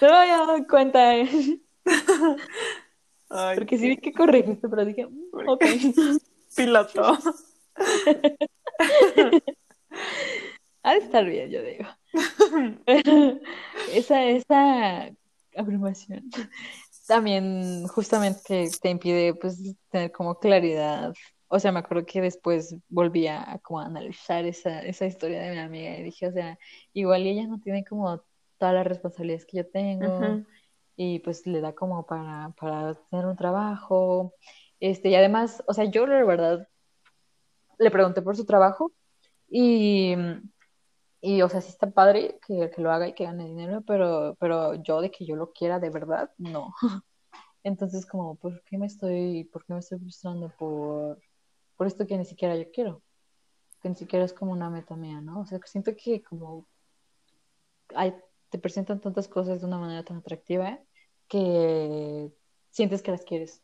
[0.03, 1.17] No me había dado cuenta.
[1.17, 1.61] Eh.
[3.29, 5.65] Porque sí vi que corregiste, pero dije, mm, ok.
[6.55, 7.19] Piloto.
[10.83, 11.87] Ha de estar bien, yo digo.
[13.95, 15.11] esa, esa
[15.57, 16.31] abrumación
[17.07, 21.13] también justamente te impide pues tener como claridad.
[21.49, 25.59] O sea, me acuerdo que después volví a como analizar esa, esa historia de mi
[25.59, 26.59] amiga y dije, o sea,
[26.93, 28.23] igual ella no tiene como
[28.59, 30.43] todas las responsabilidades que yo tengo
[30.97, 34.35] y pues le da como para, para tener un trabajo.
[34.81, 36.69] Este, y además, o sea, yo la verdad
[37.79, 38.93] le pregunté por su trabajo
[39.49, 40.15] y
[41.25, 44.37] y, o sea, sí está padre que, que, lo haga y que gane dinero, pero,
[44.39, 46.75] pero yo de que yo lo quiera de verdad, no.
[47.63, 51.19] Entonces, como, ¿por qué me estoy, por qué me estoy frustrando por,
[51.79, 53.03] por esto que ni siquiera yo quiero?
[53.81, 55.41] Que ni siquiera es como una meta mía, ¿no?
[55.41, 56.67] O sea, siento que como
[58.51, 60.79] te presentan tantas cosas de una manera tan atractiva
[61.27, 62.31] que
[62.71, 63.63] sientes que las quieres.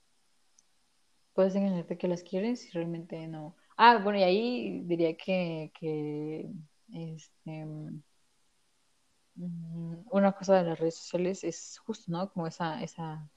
[1.34, 3.54] Puedes engañarte que las quieres y realmente no.
[3.76, 6.48] Ah, bueno, y ahí diría que, que
[6.94, 7.64] este,
[9.34, 12.30] mm, una cosa de las redes sociales es justo, ¿no?
[12.32, 13.28] Como esa, esa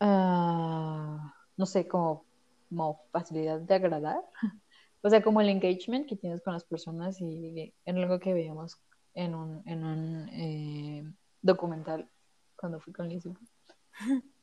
[0.00, 2.24] ah, no sé, como,
[2.68, 4.22] como facilidad de agradar.
[5.00, 8.80] O sea, como el engagement que tienes con las personas y en algo que veíamos
[9.14, 11.04] en un, en un eh,
[11.40, 12.10] documental
[12.56, 13.34] cuando fui con Lizzie.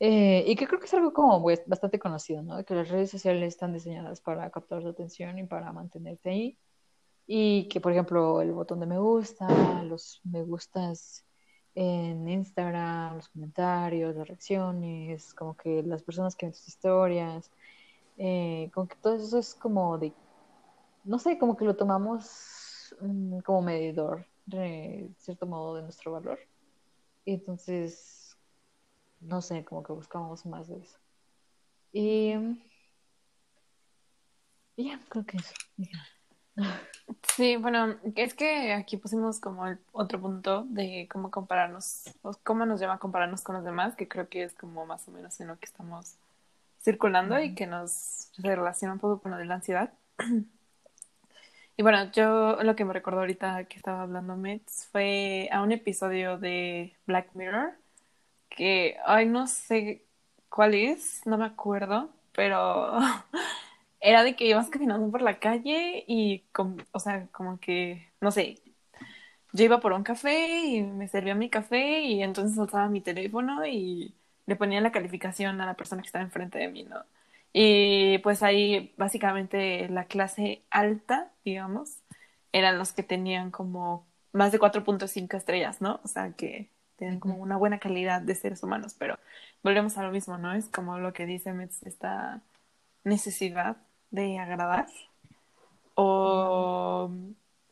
[0.00, 2.64] Eh, y que creo que es algo como pues, bastante conocido, ¿no?
[2.64, 6.58] Que las redes sociales están diseñadas para captar tu atención y para mantenerte ahí.
[7.30, 11.26] Y que, por ejemplo, el botón de me gusta, los me gustas
[11.74, 17.50] en Instagram, los comentarios, las reacciones, como que las personas que ven tus historias,
[18.16, 20.14] eh, como que todo eso es como de,
[21.04, 26.38] no sé, como que lo tomamos mm, como medidor de cierto modo de nuestro valor.
[27.26, 28.38] Y entonces,
[29.20, 30.98] no sé, como que buscamos más de eso.
[31.92, 32.32] Y,
[34.76, 35.54] ya, creo que eso.
[37.36, 42.66] Sí, bueno, es que aquí pusimos como el otro punto de cómo compararnos, o cómo
[42.66, 45.40] nos lleva a compararnos con los demás, que creo que es como más o menos
[45.40, 46.16] en lo que estamos
[46.82, 49.92] circulando y que nos relaciona un poco con lo de la ansiedad.
[51.76, 55.70] Y bueno, yo lo que me recordó ahorita que estaba hablando Mets fue a un
[55.70, 57.72] episodio de Black Mirror,
[58.50, 60.04] que, ay, no sé
[60.48, 62.98] cuál es, no me acuerdo, pero
[64.00, 66.44] era de que ibas caminando por la calle y,
[66.92, 68.58] o sea, como que, no sé,
[69.52, 73.66] yo iba por un café y me servía mi café y entonces soltaba mi teléfono
[73.66, 74.14] y
[74.46, 77.04] le ponía la calificación a la persona que estaba enfrente de mí, ¿no?
[77.52, 81.98] Y pues ahí básicamente la clase alta, digamos,
[82.52, 86.00] eran los que tenían como más de 4.5 estrellas, ¿no?
[86.04, 89.18] O sea, que tienen como una buena calidad de seres humanos, pero
[89.62, 90.52] volvemos a lo mismo, ¿no?
[90.54, 92.42] Es como lo que dice Metz, esta
[93.04, 93.78] necesidad
[94.10, 94.86] de agradar.
[95.94, 97.10] O,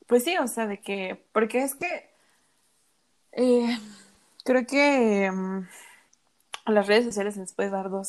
[0.07, 2.11] pues sí, o sea, de que, porque es que
[3.33, 3.79] eh,
[4.45, 5.31] creo que
[6.65, 8.09] a las redes sociales les puedes dar dos,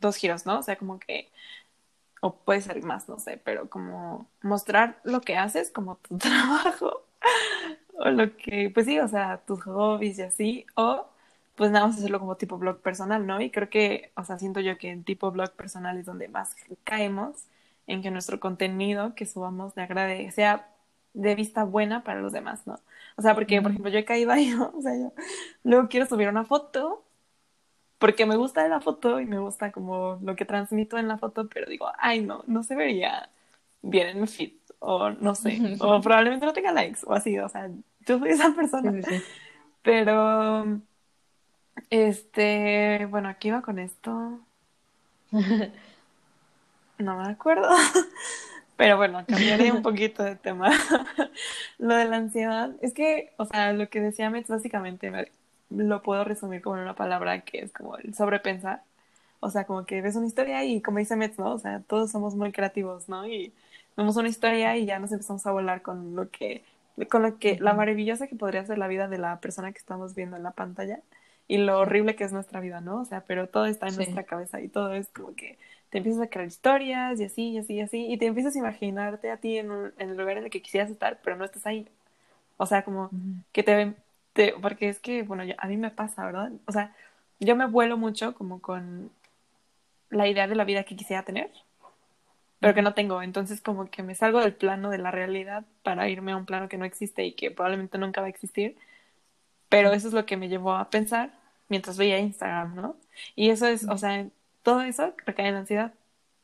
[0.00, 0.58] dos giros, ¿no?
[0.58, 1.30] O sea, como que,
[2.20, 7.04] o puede ser más, no sé, pero como mostrar lo que haces, como tu trabajo,
[7.94, 11.06] o lo que, pues sí, o sea, tus hobbies y así, o
[11.60, 13.38] pues nada más hacerlo como tipo blog personal, ¿no?
[13.42, 16.56] Y creo que, o sea, siento yo que en tipo blog personal es donde más
[16.84, 17.44] caemos
[17.86, 20.70] en que nuestro contenido que subamos de agrade sea
[21.12, 22.80] de vista buena para los demás, ¿no?
[23.18, 24.72] O sea, porque, por ejemplo, yo he caído ahí, ¿no?
[24.74, 25.12] O sea, yo
[25.62, 27.04] luego quiero subir una foto
[27.98, 31.46] porque me gusta la foto y me gusta como lo que transmito en la foto,
[31.50, 33.28] pero digo, ay, no, no se vería
[33.82, 37.50] bien en mi feed, o no sé, o probablemente no tenga likes, o así, o
[37.50, 37.70] sea,
[38.06, 38.94] yo soy esa persona.
[39.82, 40.80] Pero,
[41.88, 44.40] este, bueno, aquí iba con esto.
[46.98, 47.68] No me acuerdo.
[48.76, 50.70] Pero bueno, cambiaré un poquito de tema.
[51.78, 55.30] lo de la ansiedad, es que, o sea, lo que decía Metz básicamente
[55.70, 58.82] lo puedo resumir como una palabra que es como el sobrepensar.
[59.40, 61.52] O sea, como que ves una historia y como dice Metz, ¿no?
[61.52, 63.26] O sea, todos somos muy creativos, ¿no?
[63.26, 63.52] Y
[63.96, 66.64] vemos una historia y ya nos empezamos a volar con lo que,
[67.10, 70.14] con lo que, la maravillosa que podría ser la vida de la persona que estamos
[70.14, 71.00] viendo en la pantalla
[71.50, 73.00] y lo horrible que es nuestra vida, ¿no?
[73.00, 75.58] O sea, pero todo está en nuestra cabeza y todo es como que
[75.90, 78.58] te empiezas a crear historias y así, y así, y así, y te empiezas a
[78.60, 81.66] imaginarte a ti en, en el lugar en el que quisieras estar, pero no estás
[81.66, 81.88] ahí.
[82.56, 83.10] O sea, como
[83.50, 83.94] que te,
[84.32, 86.52] te, porque es que, bueno, a mí me pasa, ¿verdad?
[86.66, 86.94] O sea,
[87.40, 89.10] yo me vuelo mucho como con
[90.08, 91.50] la idea de la vida que quisiera tener,
[92.60, 93.22] pero que no tengo.
[93.22, 96.68] Entonces, como que me salgo del plano de la realidad para irme a un plano
[96.68, 98.76] que no existe y que probablemente nunca va a existir.
[99.68, 101.39] Pero eso es lo que me llevó a pensar
[101.70, 102.96] mientras veía Instagram, ¿no?
[103.34, 104.28] Y eso es, o sea,
[104.62, 105.94] todo eso recae en la ansiedad,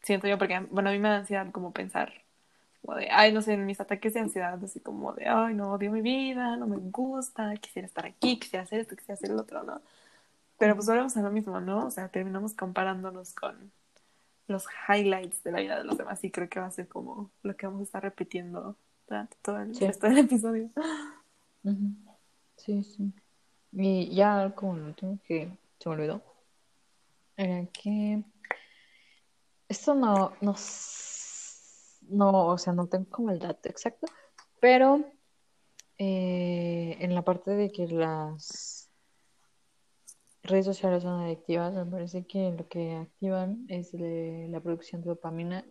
[0.02, 2.14] siento yo, porque, bueno, a mí me da ansiedad como pensar,
[2.80, 5.72] como de, ay, no sé, en mis ataques de ansiedad, así como de, ay, no,
[5.72, 9.38] odio mi vida, no me gusta, quisiera estar aquí, quisiera hacer esto, quisiera hacer el
[9.38, 9.82] otro, ¿no?
[10.58, 11.86] Pero pues volvemos a lo mismo, ¿no?
[11.86, 13.70] O sea, terminamos comparándonos con
[14.46, 17.30] los highlights de la vida de los demás y creo que va a ser como
[17.42, 18.76] lo que vamos a estar repitiendo
[19.08, 20.70] durante todo el resto del episodio.
[22.56, 23.12] Sí, sí.
[23.72, 26.22] Y ya como lo último que se me olvidó
[27.36, 28.22] era que
[29.68, 30.54] esto no, no,
[32.08, 34.06] no, o sea, no tengo como el dato exacto,
[34.60, 35.04] pero
[35.98, 38.90] eh, en la parte de que las
[40.42, 45.64] redes sociales son adictivas, me parece que lo que activan es la producción de dopamina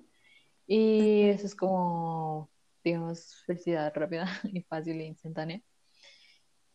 [0.67, 2.49] y eso es como,
[2.83, 5.61] digamos, felicidad rápida y fácil e instantánea.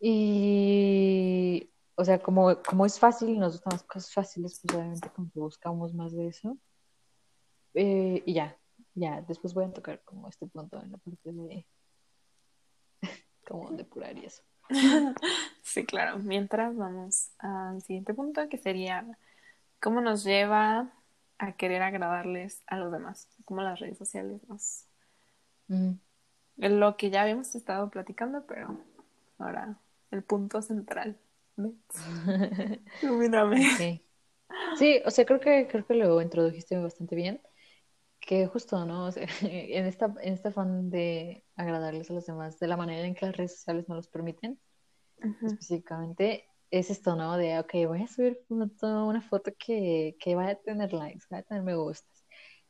[0.01, 1.71] Y
[2.01, 5.31] o sea, como, como es fácil y nos gustan las cosas fáciles, pues obviamente como
[5.31, 6.57] que buscamos más de eso.
[7.75, 8.57] Eh, y ya,
[8.95, 11.67] ya, después voy a tocar como este punto en la parte de
[13.47, 14.43] como depurar y eso.
[15.63, 16.19] Sí, claro.
[16.19, 19.07] Mientras vamos al siguiente punto, que sería
[19.79, 20.91] cómo nos lleva
[21.39, 24.87] a querer agradarles a los demás, como las redes sociales nos...
[25.69, 25.93] Mm.
[26.57, 28.79] Lo que ya habíamos estado platicando, pero
[29.39, 29.79] ahora
[30.11, 31.19] el punto central.
[34.79, 37.41] Sí, o sea, creo que, creo que lo introdujiste bastante bien.
[38.21, 39.07] Que justo, ¿no?
[39.07, 43.07] O sea, en esta, en este afán de agradarles a los demás de la manera
[43.07, 44.59] en que las redes sociales no los permiten,
[45.43, 47.37] específicamente, es esto, ¿no?
[47.37, 51.47] De, ok, voy a subir una foto que, que vaya a tener likes, vaya a
[51.47, 52.25] tener me gustas.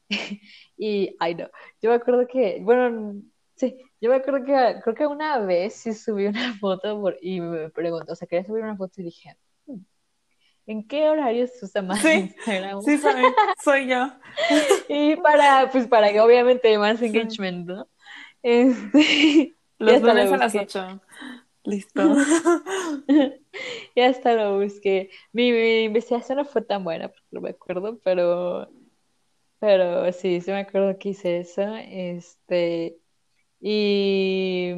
[0.76, 1.48] y, ay, no,
[1.80, 3.22] yo me acuerdo que, bueno,
[3.60, 7.68] Sí, yo me acuerdo que creo que una vez sí subí una foto y me
[7.68, 9.36] preguntó, o sea, quería subir una foto y dije,
[9.66, 9.76] hmm,
[10.66, 12.80] ¿en qué horario se usa más Instagram?
[12.80, 13.22] Sí, soy,
[13.62, 14.10] soy yo.
[14.88, 17.86] y para, pues para que obviamente más engagement, ¿no?
[18.42, 20.60] Este, Los lunes lo a las busqué.
[20.60, 21.00] 8.
[21.64, 22.02] Listo.
[23.94, 25.10] Ya hasta lo busqué.
[25.32, 28.70] Mi, mi investigación no fue tan buena, porque no me acuerdo, pero,
[29.58, 31.62] pero sí, sí me acuerdo que hice eso.
[31.76, 32.99] Este,
[33.60, 34.74] y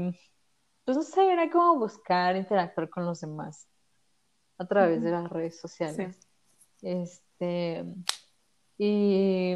[0.85, 3.68] pues no sé, era como buscar interactuar con los demás
[4.59, 5.61] a través de las redes Sí.
[5.61, 6.18] sociales.
[6.83, 7.85] Este,
[8.78, 9.55] y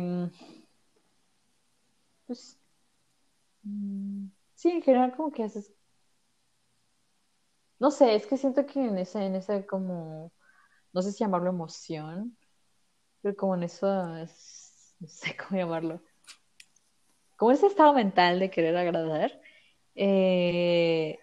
[2.26, 2.58] pues
[3.62, 5.72] mm, sí, en general como que haces,
[7.78, 10.32] no sé, es que siento que en esa, en esa como,
[10.92, 12.36] no sé si llamarlo emoción,
[13.22, 16.02] pero como en eso, es- no sé cómo llamarlo,
[17.36, 19.32] como ese estado mental de querer agradar,
[19.94, 21.18] eh,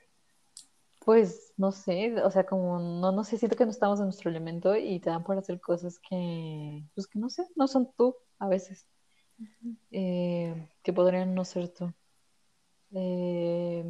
[1.06, 4.30] pues no sé, o sea, como no, no sé, siento que no estamos en nuestro
[4.30, 8.16] elemento y te dan por hacer cosas que, pues que no sé, no son tú
[8.40, 8.88] a veces,
[9.92, 11.94] eh, que podrían no ser tú.
[12.96, 13.84] Eh,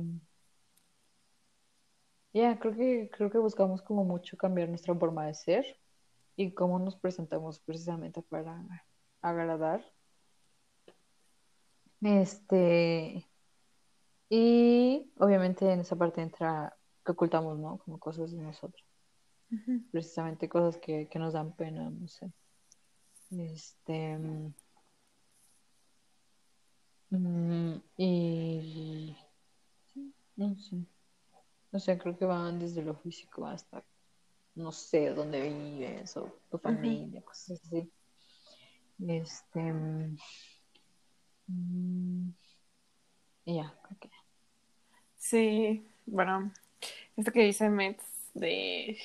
[2.34, 5.65] ya, creo que, creo que buscamos como mucho cambiar nuestra forma de ser
[6.36, 8.63] y cómo nos presentamos precisamente para
[9.21, 9.84] agradar.
[12.04, 13.26] Este,
[14.30, 16.76] y obviamente en esa parte entra
[17.06, 17.78] que ocultamos, ¿no?
[17.78, 18.84] Como cosas de nosotros,
[19.89, 22.30] precisamente cosas que, que nos dan pena, no sé.
[23.32, 24.18] Este,
[27.10, 29.16] mm, y
[29.93, 30.86] sí, no sé,
[31.72, 33.82] no sé, creo que van desde lo físico hasta,
[34.56, 37.89] no sé, dónde vives o tu familia, cosas así.
[38.99, 39.74] Este,
[41.48, 42.30] mm,
[43.46, 44.10] y ya, creo que
[45.18, 46.52] Sí, bueno,
[47.18, 48.98] esto que dice Mets de...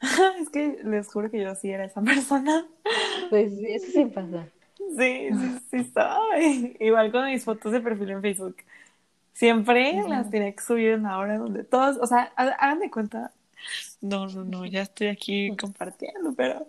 [0.40, 2.66] Es que les juro que yo sí era esa persona.
[3.30, 4.48] Pues eso sí pasa.
[4.76, 6.76] Sí, sí, sí soy.
[6.80, 8.56] Igual con mis fotos de perfil en Facebook.
[9.32, 13.32] Siempre las tenía que subir en la hora donde todos, o sea, hagan de cuenta.
[14.00, 16.66] No, no, no, ya estoy aquí compartiendo, pero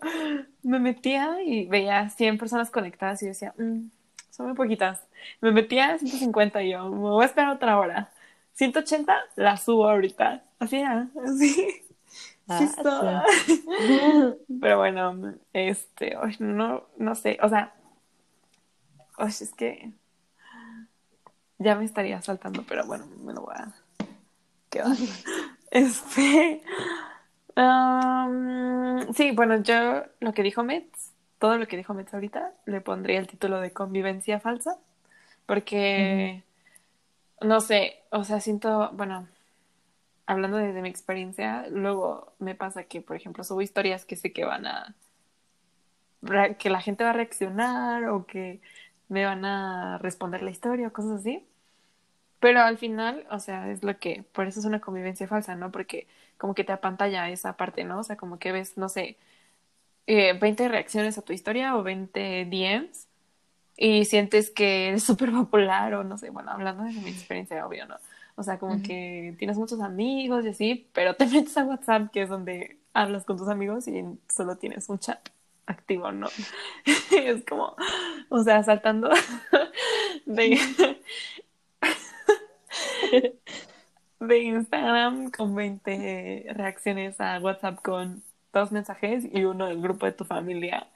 [0.62, 3.88] me metía y veía 100 personas conectadas y yo decía, "Mm,
[4.36, 5.00] son muy poquitas.
[5.40, 8.10] Me metía a 150 y yo, me voy a esperar otra hora.
[8.52, 10.42] 180 la subo ahorita.
[10.58, 11.52] Así era, así.
[11.52, 11.84] Sí
[12.48, 14.36] Ah, soy.
[14.60, 17.74] Pero bueno, este, no, no sé, o sea,
[19.18, 19.90] es que
[21.58, 23.72] ya me estaría saltando, pero bueno, me lo voy a
[24.70, 24.96] quedar.
[25.68, 26.62] Este,
[27.56, 30.95] um, sí, bueno, yo lo que dijo Metz,
[31.38, 34.78] todo lo que dijo Metz ahorita, le pondría el título de convivencia falsa,
[35.46, 36.42] porque,
[37.40, 39.28] no sé, o sea, siento, bueno,
[40.26, 44.44] hablando desde mi experiencia, luego me pasa que, por ejemplo, subo historias que sé que
[44.44, 44.94] van a,
[46.58, 48.60] que la gente va a reaccionar o que
[49.08, 51.46] me van a responder la historia o cosas así.
[52.40, 55.70] Pero al final, o sea, es lo que, por eso es una convivencia falsa, ¿no?
[55.72, 56.06] Porque
[56.38, 58.00] como que te apantalla esa parte, ¿no?
[58.00, 59.16] O sea, como que ves, no sé,
[60.06, 63.08] eh, 20 reacciones a tu historia o 20 DMs
[63.76, 67.86] y sientes que eres súper popular o no sé, bueno, hablando de mi experiencia, obvio,
[67.86, 67.96] ¿no?
[68.38, 72.22] O sea, como que tienes muchos amigos y así, pero te metes a WhatsApp, que
[72.22, 75.28] es donde hablas con tus amigos y solo tienes un chat
[75.66, 76.28] activo, ¿no?
[77.12, 77.74] es como,
[78.28, 79.10] o sea, saltando
[80.26, 80.58] de,
[84.20, 88.22] de Instagram con 20 reacciones a WhatsApp con
[88.58, 90.88] dos mensajes y uno del grupo de tu familia.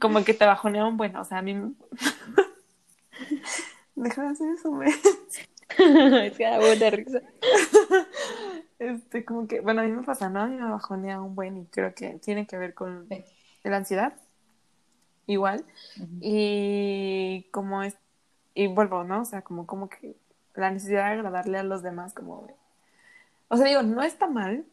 [0.00, 1.54] Como que te bajonea un buen, o sea, a mí...
[1.54, 1.72] me-
[3.94, 4.86] Deja de hacer eso, me...
[6.26, 7.20] es que da buena risa.
[8.78, 10.40] Este, como que, bueno, a mí me pasa, ¿no?
[10.40, 13.24] A mí me bajonea un buen y creo que tiene que ver con Sí.
[13.62, 14.14] la ansiedad,
[15.26, 15.64] igual.
[16.20, 17.96] Y como es,
[18.54, 19.22] y vuelvo, ¿no?
[19.22, 20.16] O sea, como, como que
[20.54, 22.48] la necesidad de agradarle a los demás, como,
[23.48, 24.64] o sea, digo, no está mal,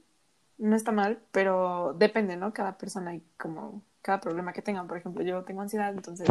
[0.60, 2.54] no está mal, pero depende, ¿no?
[2.54, 4.88] Cada persona y como cada problema que tengan.
[4.88, 6.30] Por ejemplo, yo tengo ansiedad, entonces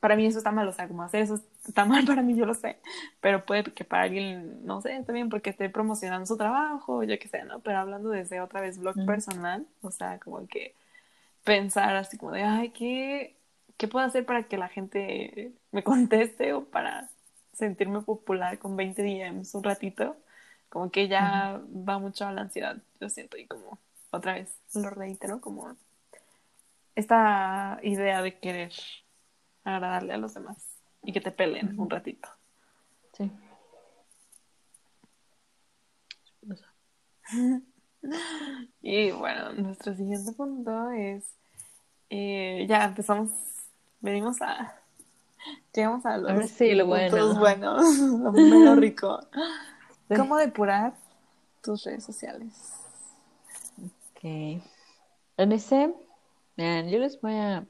[0.00, 2.46] para mí eso está mal, o sea, como hacer eso está mal para mí, yo
[2.46, 2.78] lo sé,
[3.20, 7.28] pero puede que para alguien, no sé, también porque esté promocionando su trabajo, yo qué
[7.28, 7.60] sé, ¿no?
[7.60, 10.74] Pero hablando desde otra vez blog personal, o sea, como que
[11.44, 13.36] pensar así como de, ay, ¿qué,
[13.76, 17.08] ¿qué puedo hacer para que la gente me conteste o para
[17.52, 20.16] sentirme popular con 20 DMs un ratito?
[20.68, 23.78] Como que ya va mucho a la ansiedad, yo siento, y como
[24.10, 25.76] otra vez lo reitero, como
[26.94, 28.72] esta idea de querer
[29.64, 30.58] agradarle a los demás
[31.02, 32.28] y que te peleen un ratito.
[33.12, 33.30] Sí.
[38.80, 41.34] Y bueno, nuestro siguiente punto es,
[42.10, 43.28] eh, ya empezamos,
[44.00, 44.78] venimos a,
[45.74, 47.74] Llegamos a los sí, lo puntos bueno.
[47.74, 49.20] buenos, lo menos rico.
[50.08, 50.94] ¿Cómo depurar
[51.62, 52.72] tus redes sociales?
[53.78, 54.24] Ok.
[55.36, 55.94] En ese,
[56.56, 57.66] yo les voy a...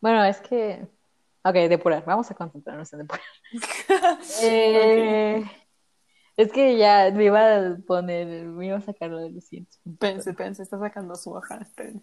[0.00, 0.86] Bueno, es que...
[1.44, 2.04] Ok, depurar.
[2.04, 3.22] Vamos a concentrarnos en depurar.
[4.42, 5.44] Eh,
[6.36, 9.80] Es que ya me iba a poner, me iba a sacar lo de los puntos.
[9.98, 12.02] Pense, pense, está sacando su hoja, esperen.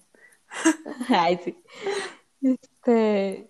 [1.10, 1.64] Ay, sí.
[2.42, 3.50] Este.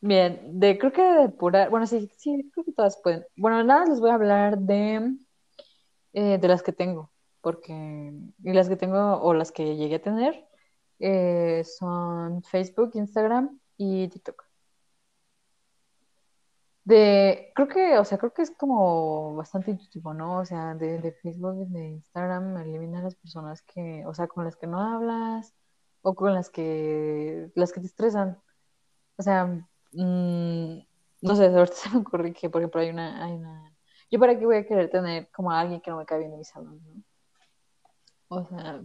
[0.00, 1.70] Bien, de, creo que de depurar.
[1.70, 3.26] Bueno, sí, sí, creo que todas pueden.
[3.36, 5.16] Bueno, nada, les voy a hablar de,
[6.12, 7.10] eh, de las que tengo.
[7.40, 8.12] Porque.
[8.44, 10.46] Y las que tengo, o las que llegué a tener,
[11.00, 14.44] eh, son Facebook, Instagram y TikTok.
[16.84, 20.38] De, creo que, o sea, creo que es como bastante intuitivo, ¿no?
[20.38, 24.44] O sea, de, de Facebook, de Instagram, elimina a las personas que, o sea, con
[24.44, 25.54] las que no hablas
[26.00, 28.40] o con las que, las que te estresan.
[29.16, 30.78] O sea, mm,
[31.22, 33.74] no sé, ahorita se me ocurre que, por ejemplo, hay una, hay una,
[34.10, 36.32] yo para qué voy a querer tener como a alguien que no me cae bien
[36.32, 37.02] en mi salón, ¿no?
[38.28, 38.80] O sea,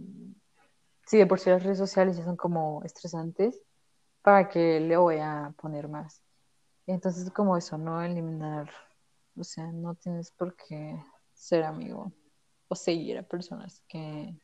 [1.06, 3.60] sí, de por sí las redes sociales ya son como estresantes,
[4.22, 6.22] ¿para qué le voy a poner más?
[6.86, 8.70] Entonces, como eso, no eliminar,
[9.36, 10.96] o sea, no tienes por qué
[11.34, 12.12] ser amigo
[12.68, 14.36] o seguir a personas que,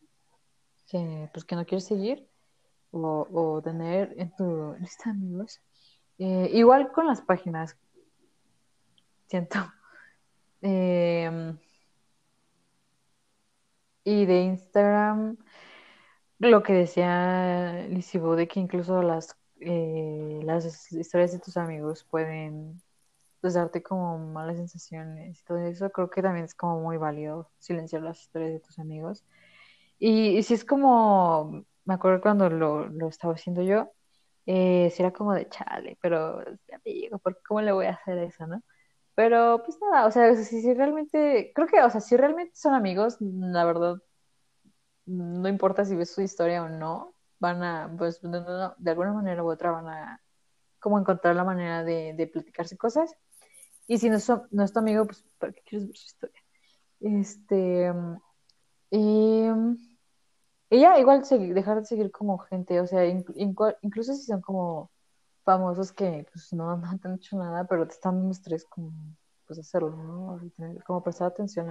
[0.88, 2.28] que, pues, que no quieres seguir
[2.92, 5.60] o, o tener en tu lista de amigos.
[6.22, 7.76] Eh, igual con las páginas,
[9.26, 9.58] siento.
[10.62, 11.54] Eh,
[14.04, 15.38] y de Instagram,
[16.38, 22.82] lo que decía Lisibu, de que incluso las, eh, las historias de tus amigos pueden
[23.40, 27.50] pues, darte como malas sensaciones y todo eso, creo que también es como muy válido
[27.58, 29.24] silenciar las historias de tus amigos.
[29.98, 33.92] Y, y si es como, me acuerdo cuando lo, lo estaba haciendo yo,
[34.46, 36.42] eh, era como de chale, pero
[36.74, 38.62] amigo, ¿por cómo le voy a hacer eso, no?
[39.14, 43.18] Pero pues nada, o sea, si, realmente, creo que, o sea, si realmente son amigos,
[43.20, 43.96] la verdad,
[45.06, 49.12] no importa si ves su historia o no, van a, pues no, no, de alguna
[49.12, 50.22] manera u otra van a
[50.80, 53.14] como encontrar la manera de, platicarse cosas.
[53.86, 56.40] Y si no es, no tu amigo, pues ¿para qué quieres ver su historia?
[57.00, 57.92] Este,
[58.90, 59.46] y,
[60.70, 64.90] y ya, igual segui- dejar de seguir como gente, o sea, incluso si son como
[65.44, 66.70] famosos que pues no,
[67.04, 68.92] han hecho nada, pero te están dando estrés como
[69.46, 70.40] pues hacerlo, ¿no?
[70.86, 71.68] Como prestar atención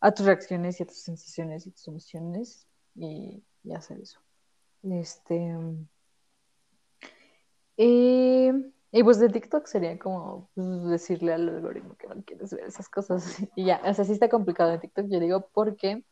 [0.00, 2.66] a, tus reacciones y a tus sensaciones y tus emociones
[2.96, 3.40] y,
[3.72, 4.18] hacer eso.
[4.82, 5.54] Este,
[7.76, 8.50] y,
[8.90, 12.88] y pues de TikTok sería como pues, decirle al algoritmo que no quieres ver esas
[12.88, 16.02] cosas y ya, o sea, sí está complicado en TikTok, yo digo, porque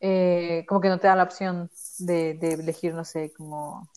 [0.00, 3.88] eh, como que no te da la opción de, de elegir, no sé, como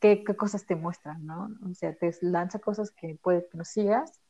[0.00, 1.50] qué, cosas te muestran, ¿no?
[1.70, 4.20] O sea, te lanza cosas que puede que no sigas,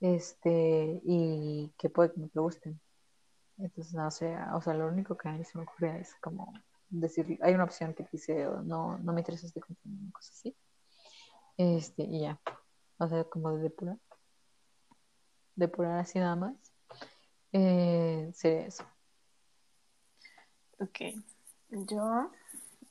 [0.00, 2.80] este, y que puede que no te gusten.
[3.58, 6.52] Entonces, no sé, o sea, lo único que a mí se me ocurre es como
[6.88, 10.56] decir, hay una opción que dice, oh, no, no me interesa este contenido, cosa así.
[11.56, 12.40] Este, y ya.
[12.98, 13.98] O sea, como de depurar.
[15.56, 16.54] Depurar así nada más.
[17.52, 18.84] Eh, sería eso.
[20.80, 21.00] Ok,
[21.70, 22.30] yo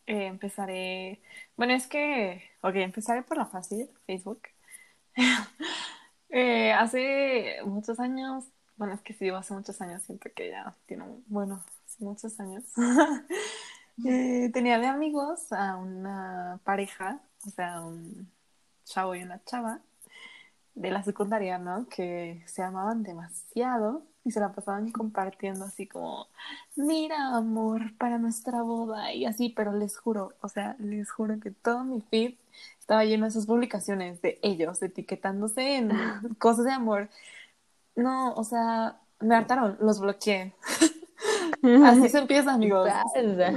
[0.08, 1.22] eh, empezaré,
[1.56, 4.42] bueno, es que, ok, empezaré por la fácil, Facebook.
[6.30, 8.44] Eh, hace muchos años,
[8.76, 12.40] bueno, es que si digo hace muchos años, siento que ya tiene, bueno, hace muchos
[12.40, 12.64] años.
[14.06, 18.32] Eh, tenía de amigos a una pareja, o sea, un
[18.86, 19.80] chavo y una chava
[20.76, 21.88] de la secundaria, ¿no?
[21.90, 26.28] Que se amaban demasiado y se la pasaban compartiendo así como,
[26.76, 31.52] mira, amor, para nuestra boda y así, pero les juro, o sea, les juro que
[31.52, 32.36] todo mi feed
[32.80, 35.92] estaba lleno de esas publicaciones de ellos etiquetándose en
[36.40, 37.10] cosas de amor.
[37.96, 40.54] No, o sea, me hartaron, los bloqueé.
[41.86, 42.88] Así se empieza, amigos.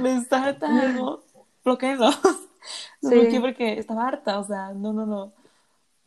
[0.01, 1.23] Les harta algo,
[1.63, 2.19] bloqueenlos.
[3.01, 3.15] Los Sí.
[3.15, 5.33] bloqueé porque estaba harta, o sea, no, no, no.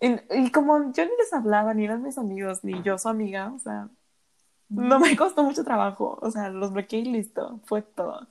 [0.01, 3.53] Y, y como yo ni les hablaba, ni eran mis amigos, ni yo su amiga,
[3.55, 3.89] o sea,
[4.69, 8.27] no me costó mucho trabajo, o sea, los bloqueé y listo, fue todo.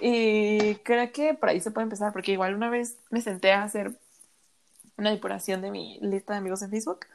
[0.00, 3.62] Y creo que por ahí se puede empezar, porque igual una vez me senté a
[3.62, 3.98] hacer
[4.96, 7.06] una depuración de mi lista de amigos en Facebook,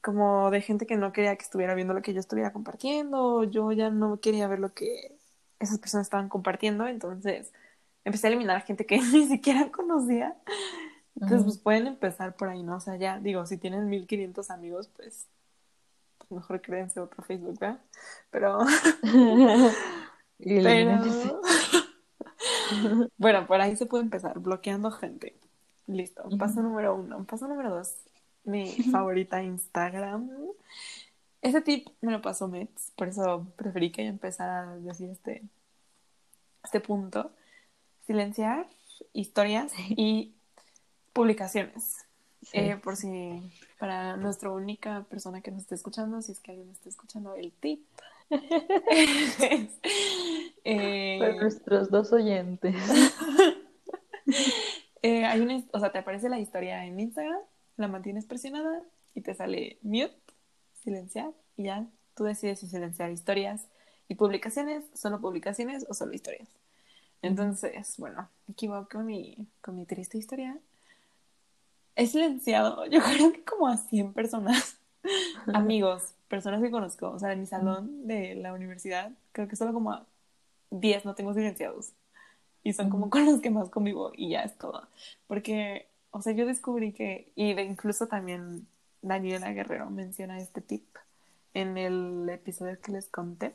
[0.00, 3.72] como de gente que no quería que estuviera viendo lo que yo estuviera compartiendo, yo
[3.72, 5.16] ya no quería ver lo que
[5.58, 7.52] esas personas estaban compartiendo, entonces
[8.04, 10.36] empecé a eliminar a gente que ni siquiera conocía.
[11.14, 12.76] Entonces, pues pueden empezar por ahí, ¿no?
[12.76, 15.26] O sea, ya digo, si tienen 1500 amigos, pues
[16.30, 17.80] mejor créense otro Facebook, ¿verdad?
[18.30, 18.58] Pero,
[20.38, 21.02] pero,
[23.18, 25.36] bueno, por ahí se puede empezar bloqueando gente.
[25.86, 26.22] listo.
[26.38, 27.24] Paso número uno.
[27.24, 27.96] Paso número dos.
[28.44, 30.30] Mi favorita Instagram.
[31.42, 35.42] Ese tip me lo pasó Mets, por eso preferí que ella empezara a decir este,
[36.62, 37.32] este punto.
[38.06, 38.68] Silenciar
[39.12, 40.34] historias y
[41.12, 42.04] publicaciones.
[42.52, 43.42] Eh, por si,
[43.80, 47.50] para nuestra única persona que nos esté escuchando, si es que alguien está escuchando el
[47.50, 47.82] tip.
[50.64, 52.76] eh, para nuestros dos oyentes.
[55.02, 57.40] eh, hay una, o sea, te aparece la historia en Instagram,
[57.78, 58.82] la mantienes presionada
[59.14, 60.14] y te sale mute,
[60.74, 63.66] silenciar, y ya tú decides si silenciar historias
[64.08, 66.50] y publicaciones, solo publicaciones o solo historias.
[67.22, 70.58] Entonces, bueno, aquí voy con mi, con mi triste historia.
[71.96, 74.78] He silenciado, yo creo que como a 100 personas,
[75.52, 79.72] amigos, personas que conozco, o sea, en mi salón de la universidad, creo que solo
[79.72, 80.06] como a
[80.70, 81.92] 10 no tengo silenciados.
[82.62, 84.86] Y son como con los que más convivo y ya es todo.
[85.26, 88.66] Porque, o sea, yo descubrí que, y de incluso también
[89.02, 90.84] Daniela Guerrero menciona este tip
[91.54, 93.54] en el episodio que les conté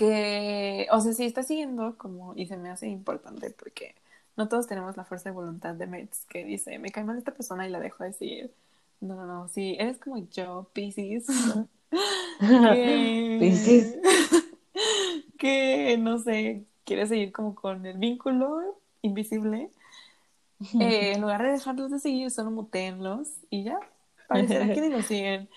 [0.00, 3.94] que, o sea, sí está siguiendo como, y se me hace importante porque
[4.36, 7.32] no todos tenemos la fuerza de voluntad de Mets que dice, me cae mal esta
[7.32, 8.52] persona y la dejo de seguir.
[9.00, 11.26] No, no, no, sí, eres como yo, Pisces.
[12.40, 13.36] que...
[13.40, 13.98] Pisces.
[15.38, 19.70] que, no sé, quieres seguir como con el vínculo invisible.
[20.78, 23.80] Eh, en lugar de dejarlos de seguir, solo mutenlos y ya.
[24.28, 25.48] Parecerá que ni lo siguen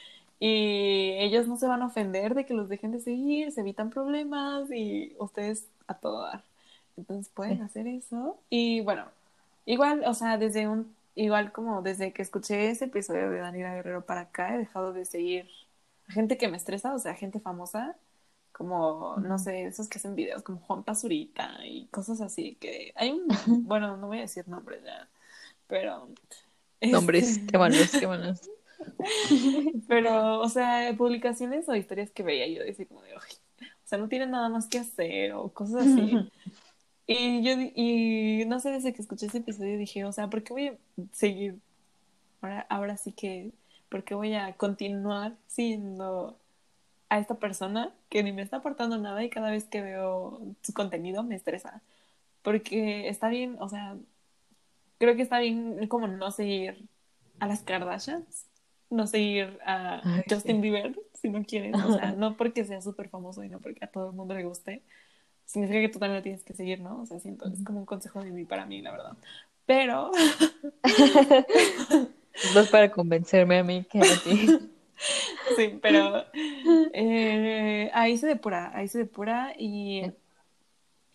[0.45, 3.89] y ellos no se van a ofender de que los dejen de seguir, se evitan
[3.89, 6.43] problemas y ustedes a todo dar.
[6.97, 8.39] Entonces pueden hacer eso.
[8.49, 9.05] Y bueno,
[9.65, 14.05] igual, o sea, desde un, igual como desde que escuché ese episodio de Daniela Guerrero
[14.05, 15.49] para acá, he dejado de seguir
[16.09, 17.95] a gente que me estresa, o sea, gente famosa,
[18.51, 23.11] como, no sé, esos que hacen videos como Juan Pazurita y cosas así, que hay
[23.11, 23.27] un,
[23.67, 25.07] bueno, no voy a decir nombres ya,
[25.67, 26.09] pero...
[26.81, 28.41] Nombres, este qué buenos, qué buenos.
[29.87, 33.19] Pero, o sea, publicaciones o historias que veía yo decía como de, o
[33.83, 36.29] sea, no tienen nada más que hacer o cosas así.
[37.05, 40.53] Y yo, y no sé, desde que escuché ese episodio dije, o sea, ¿por qué
[40.53, 40.77] voy a
[41.11, 41.59] seguir?
[42.41, 43.51] Ahora, ahora sí que,
[43.89, 46.37] ¿por qué voy a continuar siendo
[47.09, 50.73] a esta persona que ni me está aportando nada y cada vez que veo su
[50.73, 51.81] contenido me estresa?
[52.41, 53.97] Porque está bien, o sea,
[54.97, 56.87] creo que está bien como no seguir
[57.39, 58.45] a las Kardashians,
[58.89, 63.43] no seguir a Justin Bieber si no quieres, o sea, no porque sea súper famoso
[63.43, 64.83] y no porque a todo el mundo le guste,
[65.45, 67.01] significa que tú también lo tienes que seguir, ¿no?
[67.01, 69.17] O sea, siento, es como un consejo de mí para mí, la verdad.
[69.65, 70.11] Pero...
[72.53, 74.47] no es para convencerme a mí que a ti.
[75.55, 76.25] sí, pero
[76.93, 80.11] eh, ahí se depura, ahí se depura y...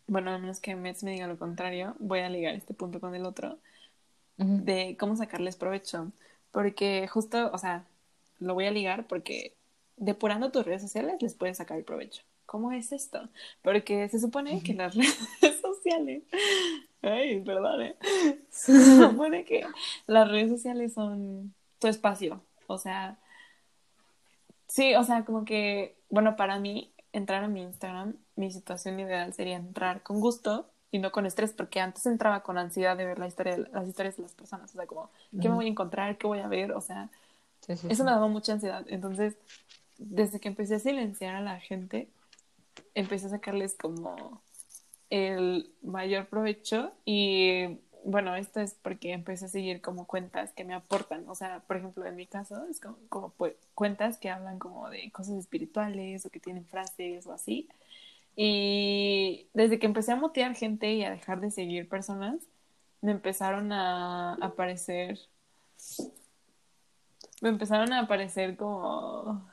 [0.07, 3.15] Bueno, a menos que Mets me diga lo contrario, voy a ligar este punto con
[3.15, 3.59] el otro
[4.39, 6.13] de cómo sacarles provecho.
[6.51, 7.85] Porque justo, o sea,
[8.39, 9.55] lo voy a ligar porque
[9.97, 12.23] depurando tus redes sociales les puedes sacar el provecho.
[12.49, 13.29] ¿Cómo es esto?
[13.61, 16.23] Porque se supone que las redes sociales,
[17.03, 17.97] ay, perdón, ¿eh?
[18.49, 19.67] se supone que
[20.07, 22.41] las redes sociales son tu espacio.
[22.67, 23.19] O sea,
[24.67, 29.35] sí, o sea, como que, bueno, para mí, entrar a mi Instagram, mi situación ideal
[29.35, 33.19] sería entrar con gusto y no con estrés, porque antes entraba con ansiedad de ver
[33.19, 36.17] la historia, las historias de las personas, o sea, como, ¿qué me voy a encontrar?
[36.17, 36.73] ¿Qué voy a ver?
[36.73, 37.11] O sea,
[37.67, 38.87] eso me daba mucha ansiedad.
[38.89, 39.37] Entonces,
[39.99, 42.09] desde que empecé a silenciar a la gente,
[42.95, 44.43] empecé a sacarles como
[45.11, 50.75] el mayor provecho y bueno, esto es porque empecé a seguir como cuentas que me
[50.75, 54.89] aportan, o sea, por ejemplo, en mi caso, es como, pues, cuentas que hablan como
[54.89, 57.69] de cosas espirituales o que tienen frases o así.
[58.37, 62.41] Y desde que empecé a motear gente y a dejar de seguir personas,
[63.01, 65.19] me empezaron a aparecer.
[67.41, 69.49] Me empezaron a aparecer como.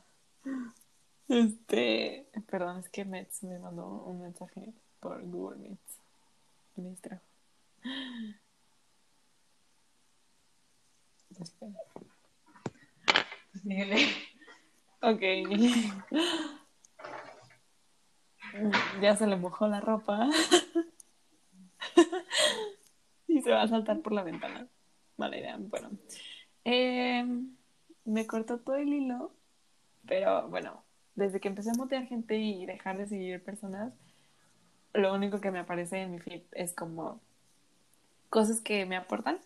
[1.27, 2.29] Este.
[2.47, 5.99] Perdón, es que Mets me mandó un mensaje por Google Meets.
[6.75, 7.23] Me distrajo.
[11.39, 11.79] Espera.
[15.01, 15.21] Ok.
[19.01, 20.29] ya se le mojó la ropa
[23.27, 24.67] y se va a saltar por la ventana.
[25.17, 25.57] Mala idea.
[25.59, 25.91] Bueno,
[26.63, 27.55] em,
[28.05, 29.33] me cortó todo el hilo,
[30.05, 30.84] pero bueno,
[31.15, 33.93] desde que empecé a motear gente y dejar de seguir personas,
[34.93, 37.21] lo único que me aparece en mi feed es como
[38.29, 39.39] cosas que me aportan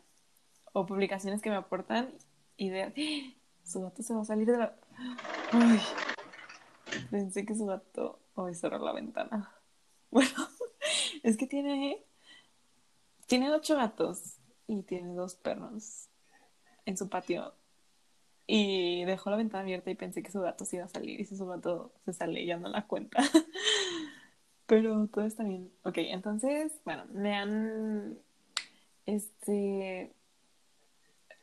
[0.73, 2.09] o publicaciones que me aportan
[2.57, 2.93] y de ¡Ah!
[3.63, 4.75] su gato se va a salir de la
[7.09, 9.53] pensé que su gato Hoy cerró la ventana.
[10.11, 10.31] Bueno,
[11.21, 12.03] es que tiene.
[13.27, 14.37] Tiene ocho gatos.
[14.65, 16.09] y tiene dos perros
[16.85, 17.53] en su patio
[18.51, 21.25] y dejó la ventana abierta y pensé que su gato se iba a salir y
[21.25, 23.21] si su gato se sale ya no la cuenta.
[24.65, 25.71] Pero todo está bien.
[25.83, 28.17] Ok, entonces, bueno, me han
[29.05, 30.11] este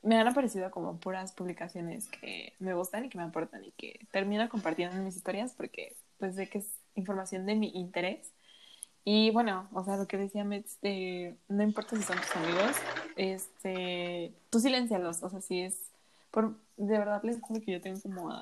[0.02, 4.06] me han aparecido como puras publicaciones que me gustan y que me aportan y que
[4.10, 8.32] termino compartiendo en mis historias porque pues sé que es información de mi interés.
[9.04, 12.76] Y bueno, o sea, lo que decía Metz, no importa si son tus amigos,
[13.14, 15.92] este, tú silencialos, o sea, si es,
[16.30, 18.32] por, de verdad les juro que yo tengo como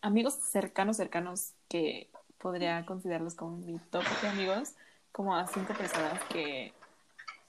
[0.00, 4.74] amigos cercanos, cercanos que podría considerarlos como mi top de amigos,
[5.12, 6.72] como a cinco personas que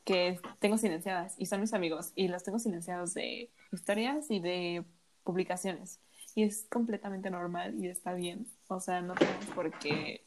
[0.07, 4.85] que tengo silenciadas y son mis amigos y los tengo silenciados de historias y de
[5.25, 5.99] publicaciones.
[6.33, 8.47] Y es completamente normal y está bien.
[8.69, 10.23] O sea, no tenemos por qué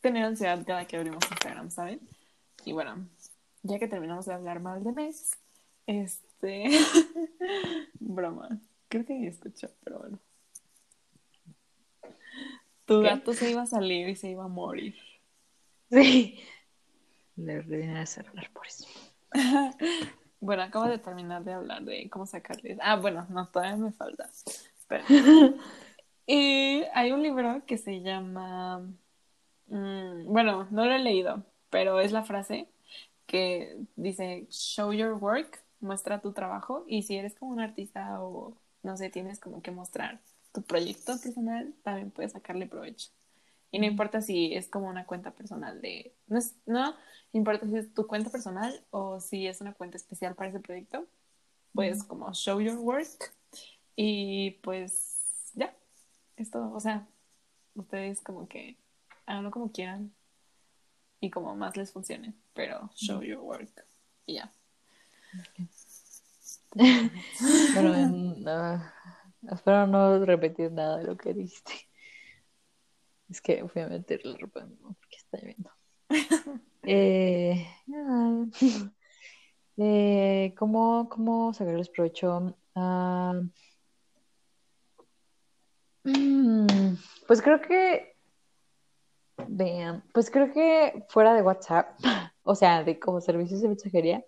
[0.00, 2.00] tener ansiedad cada que abrimos Instagram, ¿saben?
[2.64, 3.08] Y bueno,
[3.62, 5.30] ya que terminamos de hablar mal de mes,
[5.86, 6.23] este.
[8.00, 8.60] broma.
[8.88, 10.18] Creo que me escuchó, pero bueno.
[12.84, 14.94] Tu gato se iba a salir y se iba a morir.
[15.90, 16.38] Sí.
[17.36, 18.86] Le ordené a cerrar por eso.
[20.40, 22.76] bueno, acabo de terminar de hablar de cómo sacarle.
[22.80, 24.30] Ah, bueno, no, todavía me falta.
[26.26, 28.80] y hay un libro que se llama.
[29.68, 32.68] Mm, bueno, no lo he leído, pero es la frase
[33.26, 36.84] que dice: Show your work, muestra tu trabajo.
[36.88, 40.20] Y si eres como un artista o no sé, tienes como que mostrar
[40.52, 43.10] tu proyecto personal, también puedes sacarle provecho.
[43.70, 46.14] Y no importa si es como una cuenta personal de...
[46.28, 46.94] No, es, no
[47.32, 51.06] importa si es tu cuenta personal o si es una cuenta especial para ese proyecto.
[51.72, 53.34] Puedes como show your work
[53.96, 55.74] y pues ya,
[56.36, 56.72] es todo.
[56.72, 57.08] O sea,
[57.74, 58.76] ustedes como que
[59.26, 60.12] háganlo como quieran
[61.18, 63.84] y como más les funcione, pero show your work
[64.26, 64.52] y ya.
[67.72, 68.82] Bueno,
[69.50, 71.72] espero no repetir nada de lo que dijiste.
[73.28, 75.70] Es que fui a meter la ropa porque está lloviendo.
[76.82, 77.66] eh,
[79.76, 82.56] eh, ¿cómo, ¿Cómo sacarles provecho?
[82.74, 83.40] Ah,
[86.04, 86.94] mm,
[87.26, 88.16] pues creo que,
[89.48, 91.98] vean, pues creo que fuera de WhatsApp,
[92.42, 94.24] o sea, de como servicios de mensajería,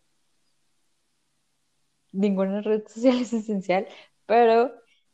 [2.17, 3.87] ninguna red social es esencial,
[4.27, 4.73] pero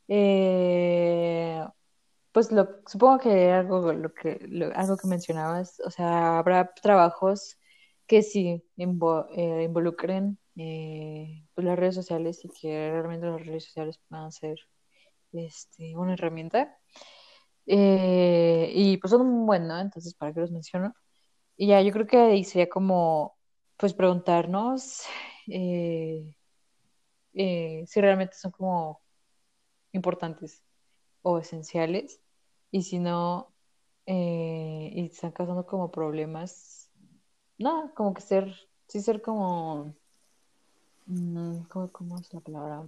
[0.08, 1.64] eh,
[2.32, 4.40] pues lo, supongo que algo, lo que,
[4.74, 7.58] algo que mencionabas, o sea, habrá trabajos
[8.06, 14.00] que sí eh, involucren eh, pues las redes sociales y que realmente las redes sociales
[14.08, 14.58] puedan ser
[15.32, 16.78] este, una herramienta.
[17.66, 19.78] Eh, y pues son un buen, ¿no?
[19.80, 20.94] Entonces, ¿para qué los menciono?
[21.56, 23.36] Y ya, yo creo que ahí sería como,
[23.76, 25.02] pues preguntarnos
[27.34, 29.00] si realmente son como
[29.92, 30.62] importantes
[31.22, 32.20] o esenciales
[32.70, 33.52] y si no,
[34.06, 36.90] eh, y están causando como problemas,
[37.58, 38.54] nada, como que ser,
[38.88, 39.94] sí ser como,
[41.06, 42.86] mm, ¿cómo, es la palabra?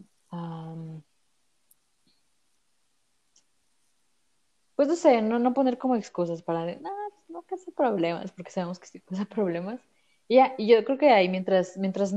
[4.76, 8.50] pues no sé, no, no poner como excusas para, nada, pues no causa problemas, porque
[8.50, 9.80] sabemos que sí causa problemas.
[10.28, 12.14] Y ya, y yo creo que ahí, mientras, mientras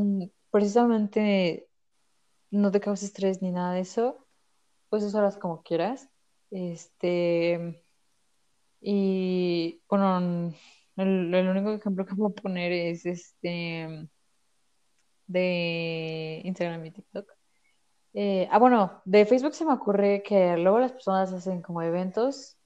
[0.52, 1.66] precisamente
[2.52, 4.26] no te causes estrés ni nada de eso,
[4.89, 6.10] pues usarlas como quieras.
[6.52, 7.84] Este,
[8.82, 10.54] y bueno,
[10.98, 14.10] el, único ejemplo que puedo poner es este
[15.28, 17.30] de Instagram y TikTok.
[18.14, 22.58] Eh, ah, bueno, de Facebook se me ocurre que luego las personas hacen como eventos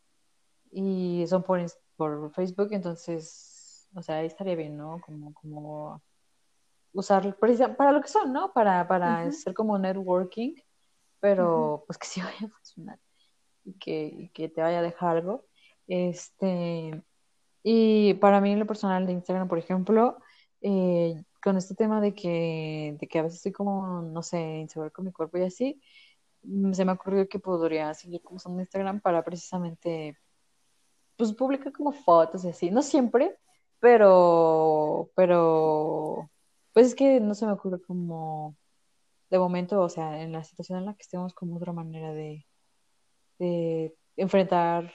[0.71, 1.65] y son por,
[1.97, 5.01] por Facebook, entonces, o sea, ahí estaría bien, ¿no?
[5.01, 6.01] Como, como
[6.93, 7.37] usar
[7.77, 8.53] para lo que son, ¿no?
[8.53, 10.55] Para, para ser como networking,
[11.19, 12.99] pero pues que sí vaya a funcionar
[13.63, 15.45] y que, que te vaya a dejar algo.
[15.87, 17.01] Este,
[17.63, 20.17] y para mí en lo personal de Instagram, por ejemplo,
[20.61, 24.89] eh, con este tema de que, de que a veces estoy como, no sé, insegura
[24.91, 25.81] con mi cuerpo y así,
[26.43, 30.17] mm, se me ha ocurrido que podría seguir como usando Instagram para precisamente,
[31.17, 33.37] pues publicar como fotos y así, no siempre,
[33.79, 36.30] pero, pero,
[36.73, 38.57] pues es que no se me ocurre como,
[39.29, 42.45] de momento, o sea, en la situación en la que estemos, como otra manera de,
[43.39, 44.93] de enfrentar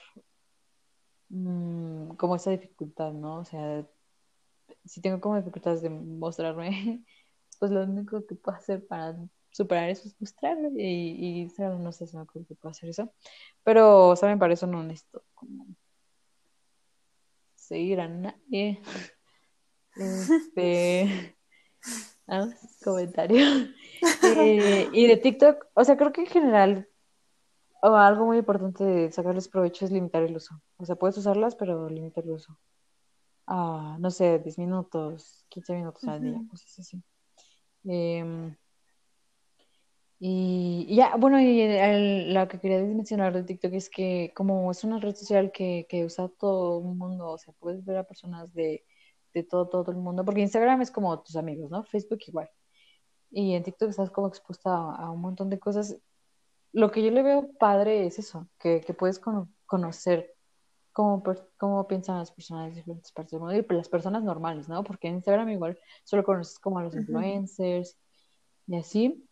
[1.29, 3.37] mm, como esa dificultad, ¿no?
[3.39, 3.85] O sea,
[4.85, 6.69] si tengo como dificultades de mostrarme,
[7.59, 9.17] pues lo único que puedo hacer para
[9.51, 13.11] superar eso es mostrarme y, y no sé si me acuerdo que puedo hacer eso.
[13.63, 14.39] Pero, ¿saben?
[14.39, 15.67] Para eso no necesito como
[17.55, 18.81] seguir a nadie.
[19.99, 21.36] Este,
[22.29, 22.47] Ah,
[22.83, 23.39] comentario.
[24.23, 26.87] Eh, y de TikTok, o sea, creo que en general
[27.81, 30.61] o algo muy importante de sacarles provecho es limitar el uso.
[30.77, 32.59] O sea, puedes usarlas, pero limitar el uso.
[33.45, 37.01] Ah, no sé, 10 minutos, 15 minutos al día, cosas así.
[37.85, 38.55] Em,
[40.19, 44.99] y, ya, bueno, y lo que quería mencionar de TikTok es que como es una
[44.99, 48.83] red social que, que usa todo el mundo, o sea, puedes ver a personas de,
[49.37, 51.83] de todo, todo el mundo, porque Instagram es como tus amigos, ¿no?
[51.83, 52.49] Facebook igual.
[53.31, 55.97] Y en TikTok estás como expuesta a, un montón de cosas.
[56.73, 59.19] Lo que yo le veo padre es eso, que, que puedes
[59.65, 60.37] conocer
[60.97, 61.23] cómo,
[61.57, 64.83] cómo piensan las personas de diferentes partes del mundo y las personas normales, ¿no?
[64.83, 67.97] Porque en Instagram igual solo conoces como a los influencers
[68.65, 69.23] y así.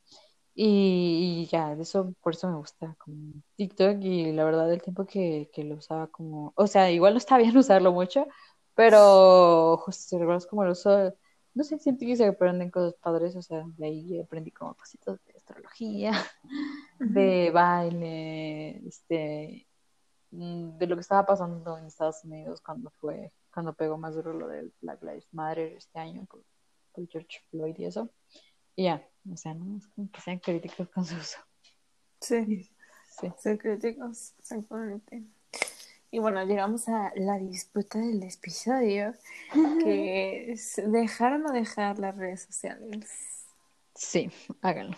[0.58, 5.06] Y, ya, de eso, por eso me gusta como TikTok y la verdad el tiempo
[5.06, 8.28] que, que lo usaba como, o sea, igual no está bien usarlo mucho,
[8.76, 11.15] pero justo si recuerdas como lo uso,
[11.55, 15.17] no sé, siento que se aprenden cosas padres, o sea, de ahí aprendí como cositas
[15.26, 16.11] de astrología,
[16.99, 19.65] de baile, este,
[20.32, 24.34] mm, de lo que estaba pasando en Estados Unidos cuando fue, cuando pegó más duro
[24.34, 26.43] lo del Black Lives Matter este año por,
[26.91, 28.09] por George Floyd y eso.
[28.76, 31.38] Y ya, o sea, no es como que sean críticos con su uso.
[32.19, 32.69] Sí,
[33.09, 33.32] sí.
[33.38, 35.23] Ser críticos, exactamente.
[36.16, 39.13] Y bueno, llegamos a la disputa del episodio,
[39.84, 43.05] que es dejar o no dejar las redes sociales.
[43.93, 44.95] Sí, háganlo.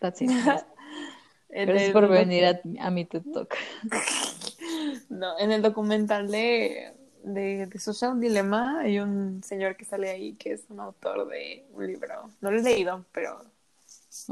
[0.00, 0.30] That's it.
[1.48, 3.54] Gracias por venir a, a mi TED Talk.
[5.10, 6.92] no, en el documental de
[7.22, 11.68] de, de Social Dilemma hay un señor que sale ahí que es un autor de
[11.72, 12.30] un libro.
[12.40, 13.44] No lo he leído, pero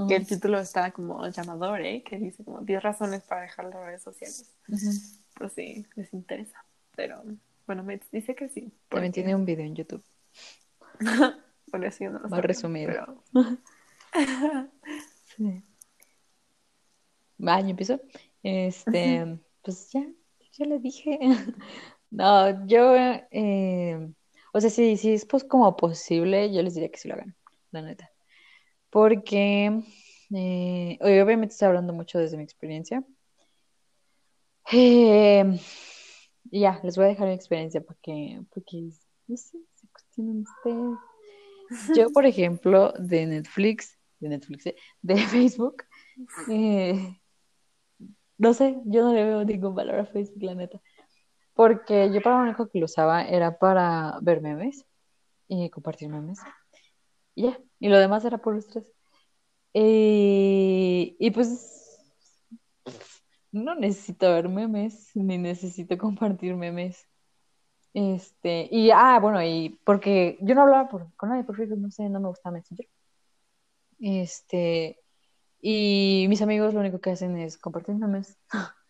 [0.09, 2.03] que el título está como llamador, ¿eh?
[2.03, 4.51] Que dice como 10 razones para dejar las redes sociales.
[5.37, 6.65] Pues sí, les interesa.
[6.97, 7.23] Pero
[7.67, 8.73] bueno, me dice que sí.
[8.89, 10.05] También tiene un video en YouTube.
[11.67, 13.23] bueno, así no lo Más resumido.
[13.33, 13.59] Pero...
[15.37, 15.63] sí.
[17.39, 18.01] Va, yo empiezo.
[18.43, 20.07] Este, pues ya,
[20.53, 21.19] ya le dije.
[22.09, 24.13] No, yo, eh,
[24.53, 27.37] o sea, si, si es pues como posible, yo les diría que sí lo hagan,
[27.73, 28.11] la neta.
[28.91, 29.83] Porque,
[30.35, 33.05] eh, obviamente estoy hablando mucho desde mi experiencia.
[34.73, 35.59] Eh,
[36.45, 38.91] ya, les voy a dejar mi experiencia para que, porque,
[39.27, 40.99] no sé, se cuestionen ustedes.
[41.97, 44.65] Yo, por ejemplo, de Netflix, de Netflix,
[45.03, 45.85] de Facebook,
[48.39, 50.81] no sé, yo no le veo ningún valor a Facebook, la neta.
[51.55, 54.85] Porque yo para lo único que lo usaba era para ver memes
[55.49, 56.41] y compartir memes.
[57.35, 58.85] Y ya, y lo demás era por estrés.
[59.73, 61.86] Y, y pues
[63.57, 67.09] no necesito ver memes, ni necesito compartir memes.
[67.95, 71.91] Este, y ah, bueno, y porque yo no hablaba por, con nadie por Facebook, no
[71.91, 72.87] sé, no me gusta Messenger.
[73.99, 75.01] Este,
[75.61, 78.39] y mis amigos lo único que hacen es compartir memes.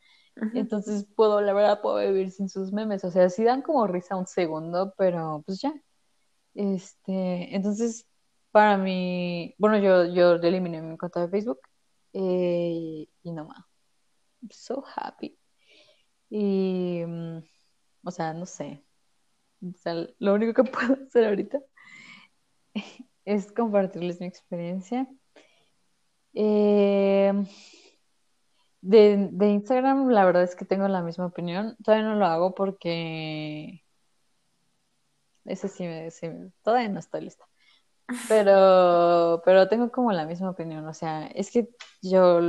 [0.55, 3.05] Entonces puedo, la verdad, puedo vivir sin sus memes.
[3.05, 5.73] O sea, sí dan como risa un segundo, pero pues ya.
[6.55, 8.07] Este, entonces,
[8.51, 11.61] para mí, bueno, yo, yo eliminé mi cuenta de Facebook
[12.15, 13.66] eh, y no más.
[14.51, 15.39] So happy.
[16.31, 17.39] Y, mm,
[18.05, 18.83] o sea, no sé.
[20.19, 21.61] Lo único que puedo hacer ahorita
[23.25, 25.09] es compartirles mi experiencia.
[26.35, 27.33] Eh,
[28.81, 31.77] de, de, Instagram, la verdad es que tengo la misma opinión.
[31.83, 33.83] Todavía no lo hago porque.
[35.45, 36.29] Ese sí me, sí,
[36.63, 37.47] todavía no estoy lista.
[38.29, 40.87] Pero, pero tengo como la misma opinión.
[40.87, 41.69] O sea, es que
[42.03, 42.41] yo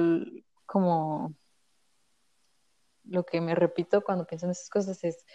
[0.65, 1.35] como
[3.09, 5.25] lo que me repito cuando pienso en esas cosas es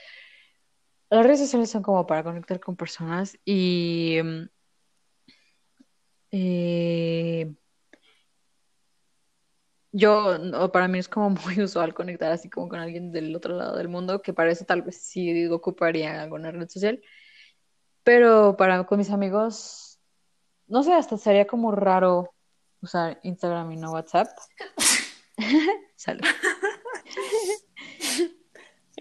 [1.11, 4.18] las redes sociales son como para conectar con personas y
[6.31, 7.55] eh,
[9.93, 13.77] yo, para mí es como muy usual conectar así como con alguien del otro lado
[13.77, 17.03] del mundo, que para eso tal vez sí ocuparía alguna red social.
[18.03, 20.01] Pero para con mis amigos,
[20.66, 22.35] no sé, hasta sería como raro
[22.81, 24.29] usar Instagram y no WhatsApp.
[25.97, 26.25] Salud.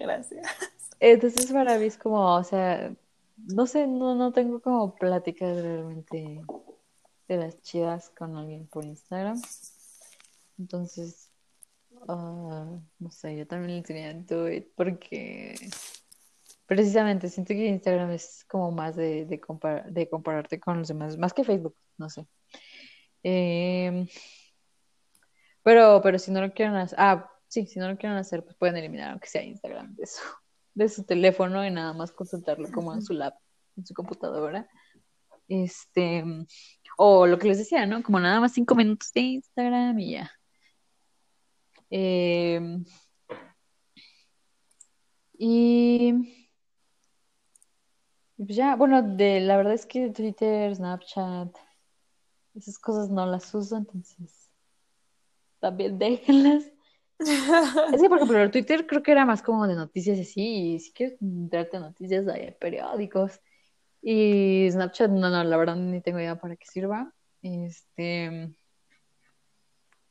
[0.02, 0.46] Gracias.
[1.00, 2.94] Entonces para mí es como, o sea,
[3.36, 6.42] no sé, no, no tengo como pláticas realmente
[7.28, 9.40] de las chidas con alguien por Instagram.
[10.58, 11.30] Entonces,
[12.08, 15.54] ah, no sé, yo también le enseñé Do It porque
[16.66, 19.40] precisamente siento que Instagram es como más de, de,
[19.90, 22.26] de compararte con los demás, más que Facebook, no sé.
[23.22, 24.06] Em,
[25.62, 28.56] pero, pero si no lo quieren hacer, ah, sí, si no lo quieren hacer, pues
[28.56, 30.22] pueden eliminar aunque sea Instagram de su,
[30.74, 33.34] de su teléfono y nada más consultarlo como en su lab,
[33.76, 34.68] en su computadora.
[35.48, 36.24] Este,
[36.96, 38.02] o lo que les decía, ¿no?
[38.02, 40.30] Como nada más cinco minutos de Instagram y ya.
[41.90, 42.84] Em,
[45.34, 46.14] y
[48.38, 51.54] pues ya, bueno, de, la verdad es que Twitter, Snapchat,
[52.54, 54.50] esas cosas no las uso, entonces
[55.60, 56.71] también déjenlas.
[57.92, 60.92] Es que, por ejemplo, Twitter creo que era más como de noticias así, y si
[60.92, 63.40] quieres de noticias hay periódicos.
[64.00, 67.12] Y Snapchat, no, no, la verdad ni tengo idea para qué sirva.
[67.42, 68.50] Este.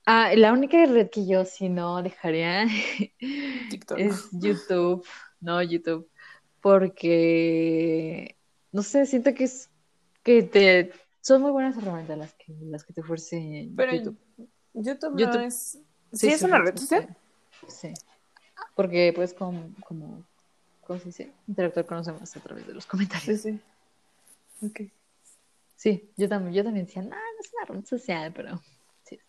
[0.05, 2.64] Ah, la única red que yo si no dejaría
[3.97, 5.05] es YouTube,
[5.39, 6.09] no YouTube,
[6.59, 8.36] porque
[8.72, 9.70] no sé, siento que es
[10.24, 10.91] que te
[11.22, 14.18] son muy buenas herramientas las que las que te ofrecen Pero YouTube.
[14.74, 15.80] YouTube, no es
[16.14, 17.16] sí, es una red social.
[17.68, 17.93] Sí.
[18.76, 20.24] Porque pues como como
[20.82, 21.32] ¿cómo se dice?
[21.47, 23.41] Interactuar con los demás a través de los comentarios.
[23.41, 23.59] Sí,
[24.62, 24.66] sí.
[24.66, 24.82] Ok.
[25.76, 28.62] Sí, yo también, yo también decía, no, no es una red social, pero
[29.03, 29.20] sí.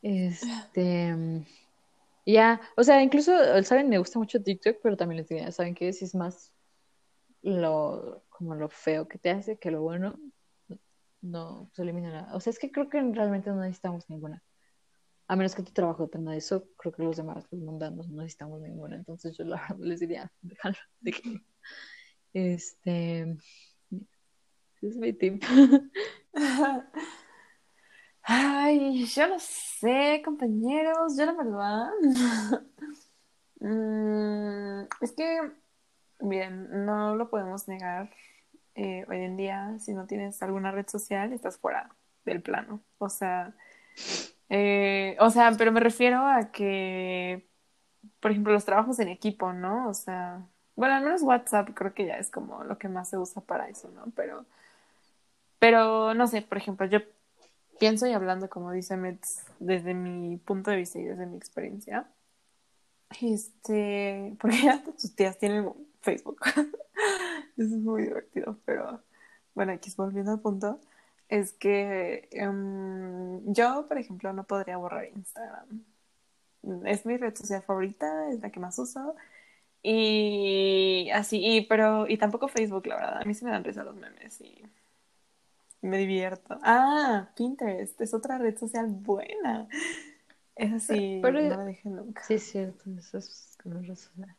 [0.00, 1.44] Este,
[2.24, 3.32] ya, o sea, incluso,
[3.64, 5.92] saben, me gusta mucho TikTok, pero también les diría, ¿saben qué?
[5.92, 6.52] Si es más
[7.42, 10.18] lo, como lo feo que te hace que lo bueno,
[11.20, 12.34] no se elimina nada.
[12.34, 14.42] O sea, es que creo que realmente no necesitamos ninguna.
[15.28, 18.22] A menos que tu trabajo dependa de eso, creo que los demás, los mundanos, no
[18.22, 18.96] necesitamos ninguna.
[18.96, 21.42] Entonces yo la les diría, déjalo, de
[22.32, 23.36] este,
[24.82, 25.42] es mi tip.
[28.22, 31.90] Ay, yo no sé, compañeros, yo la verdad.
[33.58, 35.40] Mm, es que,
[36.20, 38.10] bien, no lo podemos negar.
[38.74, 41.88] Eh, hoy en día, si no tienes alguna red social, estás fuera
[42.26, 42.82] del plano.
[42.98, 43.56] O sea,
[44.48, 47.48] eh, o sea, pero me refiero a que,
[48.20, 49.88] por ejemplo, los trabajos en equipo, ¿no?
[49.88, 53.18] O sea, bueno, al menos WhatsApp creo que ya es como lo que más se
[53.18, 54.06] usa para eso, ¿no?
[54.14, 54.46] Pero
[55.58, 57.00] pero no sé, por ejemplo, yo
[57.78, 62.08] pienso y hablando, como dice Metz, desde mi punto de vista y desde mi experiencia,
[63.20, 66.40] este, porque ya tus tías tienen Facebook.
[67.56, 69.02] es muy divertido, pero
[69.54, 70.80] bueno, aquí volviendo al punto,
[71.28, 75.84] es que um, yo, por ejemplo, no podría borrar Instagram.
[76.84, 79.14] Es mi red social favorita, es la que más uso.
[79.82, 83.22] Y así, y, pero, y tampoco Facebook, la verdad.
[83.22, 84.62] A mí se me dan risa los memes y
[85.80, 86.58] me divierto.
[86.62, 89.68] Ah, Pinterest es otra red social buena.
[90.56, 92.22] Es así, pero, no la dejé nunca.
[92.24, 94.34] Sí, es cierto, eso es como red social.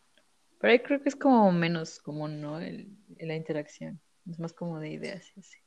[0.59, 2.59] Pero ahí creo que es como menos común, ¿no?
[2.59, 4.01] El, la interacción.
[4.29, 5.59] Es más como de ideas y así.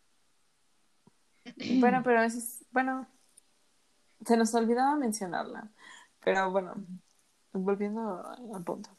[1.80, 3.06] Bueno, pero a veces, bueno,
[4.24, 5.70] se nos olvidaba mencionarla.
[6.22, 6.74] Pero bueno,
[7.52, 8.22] volviendo
[8.54, 8.90] al punto.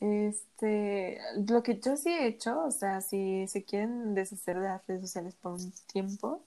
[0.00, 4.86] Este, lo que yo sí he hecho, o sea, si se quieren deshacer de las
[4.86, 6.42] redes sociales por un tiempo,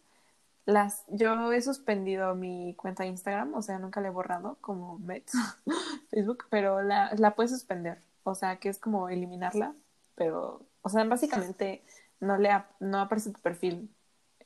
[0.65, 4.99] las, yo he suspendido mi cuenta de Instagram, o sea, nunca la he borrado como
[4.99, 5.33] Mets,
[6.11, 9.73] Facebook, pero la, la puedes suspender, o sea, que es como eliminarla,
[10.15, 11.83] pero, o sea, básicamente
[12.19, 12.49] no le
[12.79, 13.89] no aparece tu perfil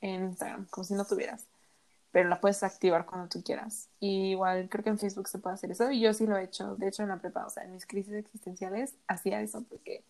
[0.03, 1.45] en Instagram, como si no tuvieras
[2.13, 3.89] pero la puedes activar cuando tú quieras.
[3.99, 6.43] Y igual creo que en Facebook se puede hacer eso y yo sí lo he
[6.43, 6.75] hecho.
[6.75, 10.03] De hecho, en la prepa, o sea, en mis crisis existenciales hacía eso porque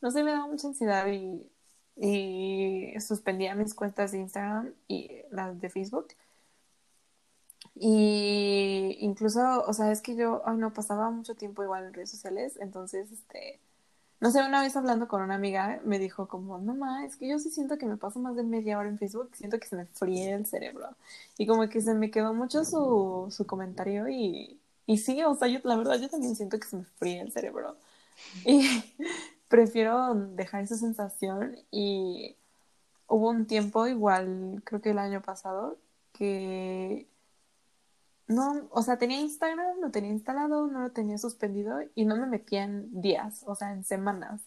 [0.00, 1.50] no sé, me daba mucha ansiedad y,
[1.96, 6.08] y suspendía mis cuentas de Instagram y las de Facebook.
[7.74, 12.10] Y incluso, o sea, es que yo, ay, no, pasaba mucho tiempo igual en redes
[12.10, 13.60] sociales, entonces, este,
[14.20, 17.28] no sé, una vez hablando con una amiga me dijo como, no ma, es que
[17.28, 19.76] yo sí siento que me paso más de media hora en Facebook, siento que se
[19.76, 20.88] me fríe el cerebro.
[21.38, 25.48] Y como que se me quedó mucho su, su comentario y, y sí, o sea,
[25.48, 27.76] yo la verdad yo también siento que se me fríe el cerebro.
[28.44, 28.66] Y
[29.48, 32.36] prefiero dejar esa sensación y
[33.08, 35.78] hubo un tiempo igual, creo que el año pasado,
[36.12, 37.06] que
[38.28, 42.26] no, o sea, tenía Instagram, lo tenía instalado, no lo tenía suspendido y no me
[42.26, 44.42] metía en días, o sea, en semanas.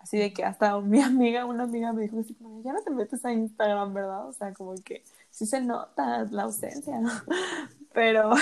[0.00, 2.90] Así de que hasta mi amiga, una amiga me dijo así como, ya no te
[2.90, 4.28] metes a Instagram, ¿verdad?
[4.28, 7.00] O sea, como que sí se nota la ausencia,
[7.92, 8.32] pero,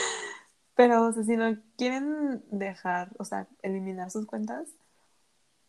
[0.74, 4.68] pero, o sea, si no quieren dejar, o sea, eliminar sus cuentas,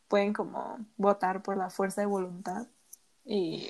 [0.09, 2.67] pueden como votar por la fuerza de voluntad
[3.23, 3.69] y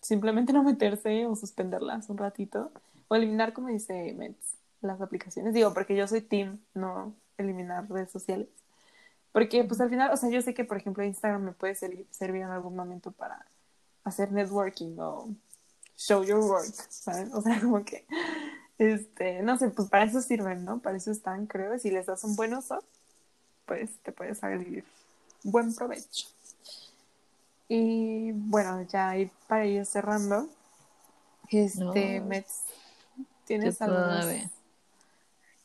[0.00, 2.72] simplemente no meterse o suspenderlas un ratito
[3.08, 5.54] o eliminar, como dice Mets, las aplicaciones.
[5.54, 8.48] Digo, porque yo soy team, no eliminar redes sociales.
[9.32, 12.42] Porque, pues al final, o sea, yo sé que, por ejemplo, Instagram me puede servir
[12.42, 13.46] en algún momento para
[14.04, 15.28] hacer networking o
[15.96, 17.30] show your work, ¿saben?
[17.34, 18.06] O sea, como que,
[18.78, 20.78] este, no sé, pues para eso sirven, ¿no?
[20.78, 21.78] Para eso están, creo.
[21.78, 22.82] Si les das un buen uso,
[23.66, 24.84] pues te puedes salir
[25.42, 26.28] buen provecho.
[27.68, 28.82] Y bueno.
[28.82, 29.14] ya
[29.48, 30.48] para ir cerrando,
[31.50, 32.62] este, Mets,
[33.46, 33.98] ¿tienes algo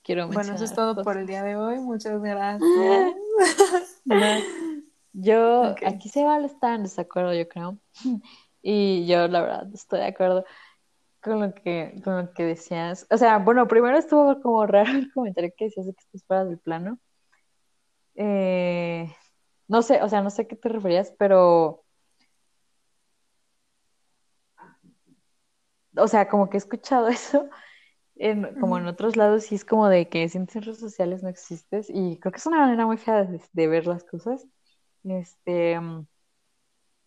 [0.03, 1.79] Quiero Bueno, eso es todo por el día de hoy.
[1.79, 3.13] Muchas gracias.
[5.13, 7.77] yo, aquí se va a estar en desacuerdo, yo creo.
[8.63, 10.45] Y yo, la verdad, estoy de acuerdo
[11.19, 13.07] con lo que, con lo que decías.
[13.09, 16.45] O sea, bueno, primero estuvo como raro el comentario que decías de que estás fuera
[16.45, 16.99] del plano.
[18.15, 19.11] Eh,
[19.67, 21.83] no sé, o sea, no sé a qué te referías, pero.
[25.97, 27.49] O sea, como que he escuchado eso,
[28.15, 31.89] en, como en otros lados, y es como de que sin redes sociales no existes,
[31.89, 34.45] y creo que es una manera muy fea de, ver las cosas.
[35.03, 35.79] Este.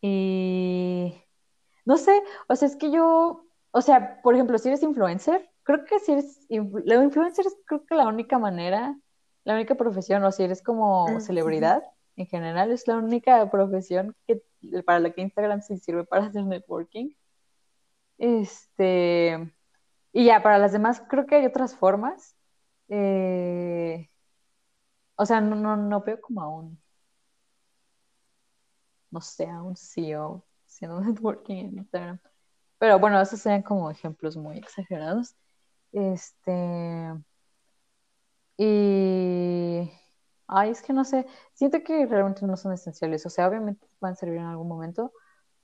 [0.01, 1.15] Y.
[1.85, 3.47] No sé, o sea, es que yo.
[3.71, 6.47] O sea, por ejemplo, si eres influencer, creo que si eres.
[6.49, 8.99] Lo influencer es creo que la única manera,
[9.45, 11.83] la única profesión, o si eres como mm, celebridad
[12.17, 14.43] en general es la única profesión que,
[14.85, 17.11] para la que Instagram se sirve para hacer networking.
[18.19, 19.53] Este,
[20.15, 22.37] y ya, para las demás creo que hay otras formas.
[22.89, 24.11] Eh,
[25.17, 26.81] o sea, no, no, no veo como a un,
[29.11, 32.19] no sé, a un CEO haciendo networking en Instagram.
[32.79, 35.37] Pero bueno, esos serían como ejemplos muy exagerados.
[35.93, 37.15] Este,
[38.57, 39.91] y
[40.47, 44.17] Ay, es que no sé, siento que realmente no son esenciales, o sea, obviamente pueden
[44.17, 45.13] servir en algún momento,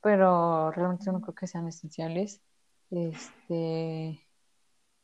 [0.03, 2.43] pero realmente no creo que sean esenciales.
[2.91, 4.21] Este,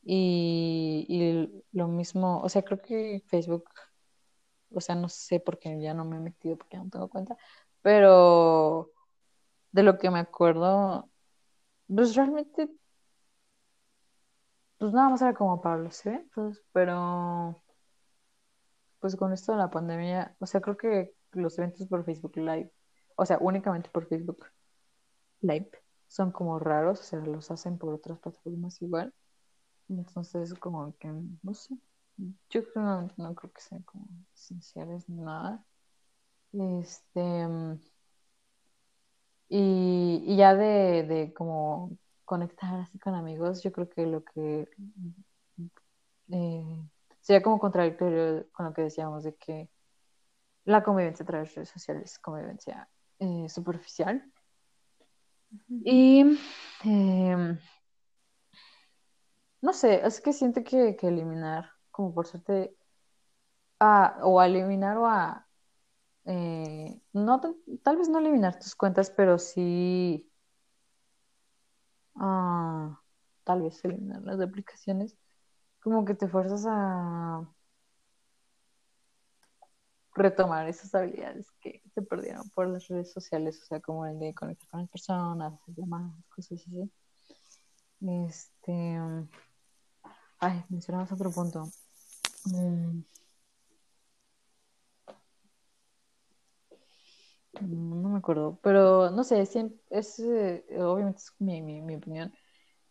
[0.08, 3.64] y, y lo mismo, o sea, creo que Facebook,
[4.70, 7.36] o sea, no sé porque ya no me he metido porque no tengo cuenta,
[7.82, 8.92] pero
[9.72, 11.10] de lo que me acuerdo,
[11.88, 12.70] pues realmente,
[14.78, 17.62] pues nada más era como para los eventos, pero
[19.00, 22.70] pues con esto de la pandemia, o sea, creo que los eventos por Facebook Live,
[23.16, 24.46] o sea, únicamente por Facebook
[25.40, 25.70] Live,
[26.08, 29.12] son como raros, o sea, los hacen por otras plataformas igual.
[29.88, 31.08] Entonces, como que,
[31.42, 31.76] no sé,
[32.50, 35.64] yo creo, no, creo que sean como esenciales ni nada.
[36.52, 37.48] Este,
[39.48, 44.68] y, y ya de, de como conectar así con amigos, yo creo que lo que
[46.32, 46.82] eh,
[47.20, 49.68] sería como contradictorio con lo que decíamos de que
[50.64, 52.88] la convivencia a través de redes sociales es convivencia
[53.20, 54.22] eh, superficial.
[55.84, 56.38] Y
[56.84, 57.58] em,
[59.62, 62.76] no sé, es que siento que, eliminar, como por suerte,
[63.80, 65.46] a, o a eliminar o a,
[66.26, 67.40] eh, no,
[67.82, 70.30] tal vez no eliminar tus cuentas, pero sí,
[72.16, 73.00] ah,
[73.44, 75.16] tal vez eliminar las aplicaciones
[75.82, 77.48] como que te fuerzas a
[80.16, 84.34] retomar esas habilidades que se perdieron por las redes sociales, o sea, como el de
[84.34, 86.90] conectar con las personas, hacer llamadas, cosas así.
[88.00, 88.98] Este,
[90.40, 91.70] ay, mencionamos otro punto.
[92.44, 93.00] Mm.
[97.60, 102.32] No me acuerdo, pero no sé, es, eh, obviamente es mi, mi, mi opinión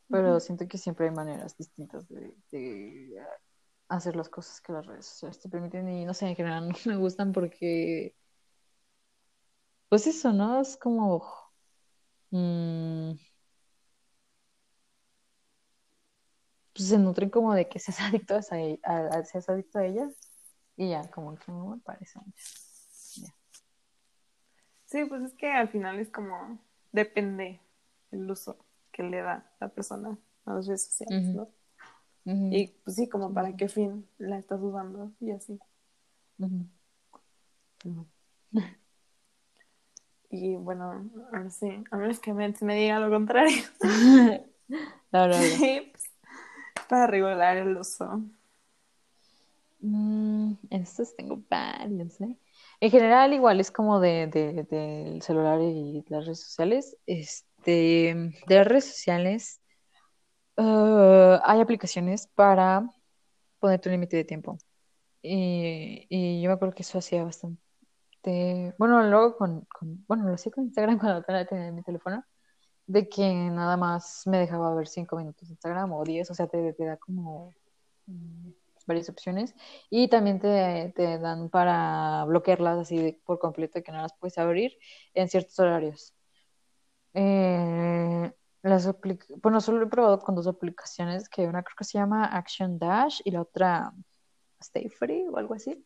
[0.10, 3.16] pero siento que siempre hay maneras distintas de,
[3.88, 6.76] hacer las cosas que las redes sociales te permiten y no sé, en general no
[6.86, 8.16] me gustan porque,
[9.90, 10.62] pues eso, ¿no?
[10.62, 11.24] Es como...
[12.32, 13.14] Mm,
[16.76, 20.14] pues se nutren como de que seas adicto a, a, seas adicto a ellas
[20.76, 22.44] y ya, como que no me parece mucho.
[24.86, 26.60] Sí, pues es que al final es como
[26.92, 27.60] depende
[28.12, 28.58] el uso
[28.92, 31.50] que le da la persona a las redes sociales, ¿no?
[32.26, 35.60] Y pues sí, como para qué fin la estás usando y así.
[40.30, 43.64] Y bueno, ahora sí, a menos que me, me diga lo contrario.
[46.88, 48.22] para regular el uso.
[49.82, 52.36] Mm, estos tengo varios, ¿eh?
[52.80, 56.98] En general, igual es como de, de, del celular y las redes sociales.
[57.06, 59.62] Este de, las redes sociales,
[60.58, 62.88] uh, hay aplicaciones para
[63.60, 64.58] ponerte un límite de tiempo.
[65.22, 67.62] Y, yo me acuerdo que eso hacía bastante.
[68.78, 69.68] Bueno, luego con,
[70.08, 72.24] bueno, lo hacía con Instagram cuando tenía mi teléfono,
[72.88, 76.48] de que nada más me dejaba ver cinco minutos de Instagram o diez, o sea,
[76.48, 77.54] te, da como
[78.08, 78.50] mm,
[78.88, 79.56] varias opciones.
[79.90, 84.78] Y también te, te dan para bloquearlas así por completo, que no las puedes abrir
[85.14, 86.14] en ciertos horarios.
[87.14, 88.32] Eh,
[88.62, 88.90] las
[89.42, 93.22] bueno, solo he probado con dos aplicaciones, que una creo que se llama Action Dash
[93.24, 93.94] y la otra
[94.60, 95.86] Stay Free o algo así.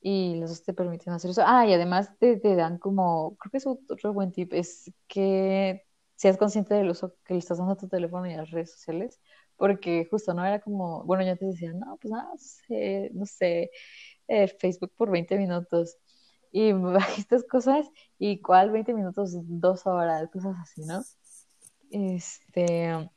[0.00, 1.42] y los dos te permiten hacer eso.
[1.46, 5.87] Ah, y además te, te dan como, creo que es otro buen tip, es que
[6.18, 8.72] seas consciente del uso que le estás dando a tu teléfono y a las redes
[8.72, 9.20] sociales,
[9.56, 12.28] porque justo no era como, bueno, ya te decía, no, pues nada,
[13.12, 13.70] no sé,
[14.26, 15.96] eh, Facebook por 20 minutos
[16.50, 16.72] y
[17.18, 17.88] estas cosas
[18.18, 21.02] y cuál 20 minutos, dos horas, cosas así, ¿no?
[21.92, 23.08] Este...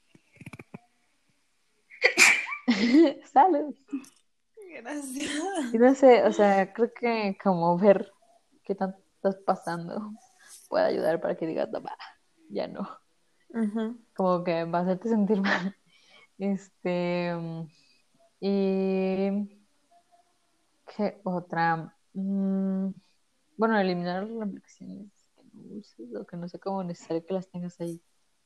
[3.34, 3.76] Salud.
[4.76, 5.74] Gracias.
[5.74, 8.12] Y no sé, o sea, creo que como ver
[8.64, 10.12] qué tanto estás pasando
[10.70, 11.82] puede ayudar para que digas, no,
[12.52, 12.88] ya no.
[14.16, 15.76] Como que va a hacerte sentir mal.
[16.38, 17.34] Este.
[18.40, 19.62] Y.
[20.96, 21.96] ¿Qué otra?
[22.14, 22.90] Mm,
[23.58, 27.50] bueno, eliminar las aplicaciones que no uses o que no sea como necesario que las
[27.50, 28.02] tengas ahí.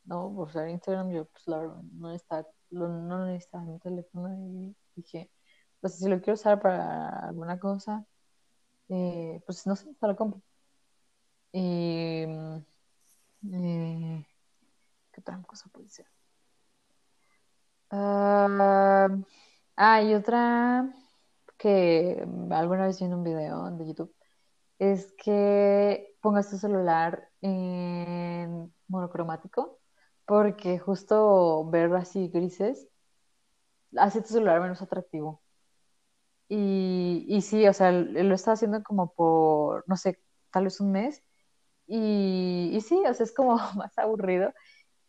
[0.05, 4.75] No, por usar Instagram, yo, pues la verdad, no está, no necesitaba mi teléfono y
[4.95, 5.31] dije,
[5.81, 8.05] pues si lo quiero usar para alguna cosa,
[8.89, 10.41] eh, pues no sé, hasta lo compro.
[11.53, 12.25] Y.
[13.53, 14.25] Eh,
[15.11, 16.07] ¿Qué otra cosa puede ser?
[17.91, 19.07] ah,
[19.77, 20.93] ah y otra
[21.57, 24.13] que alguna vez vi en un video de YouTube
[24.79, 29.79] es que pongas tu celular en monocromático
[30.25, 32.87] porque justo ver así grises
[33.97, 35.41] hace tu celular menos atractivo.
[36.47, 40.19] Y, y sí, o sea, lo está haciendo como por, no sé,
[40.51, 41.23] tal vez un mes.
[41.87, 44.53] Y, y sí, o sea, es como más aburrido.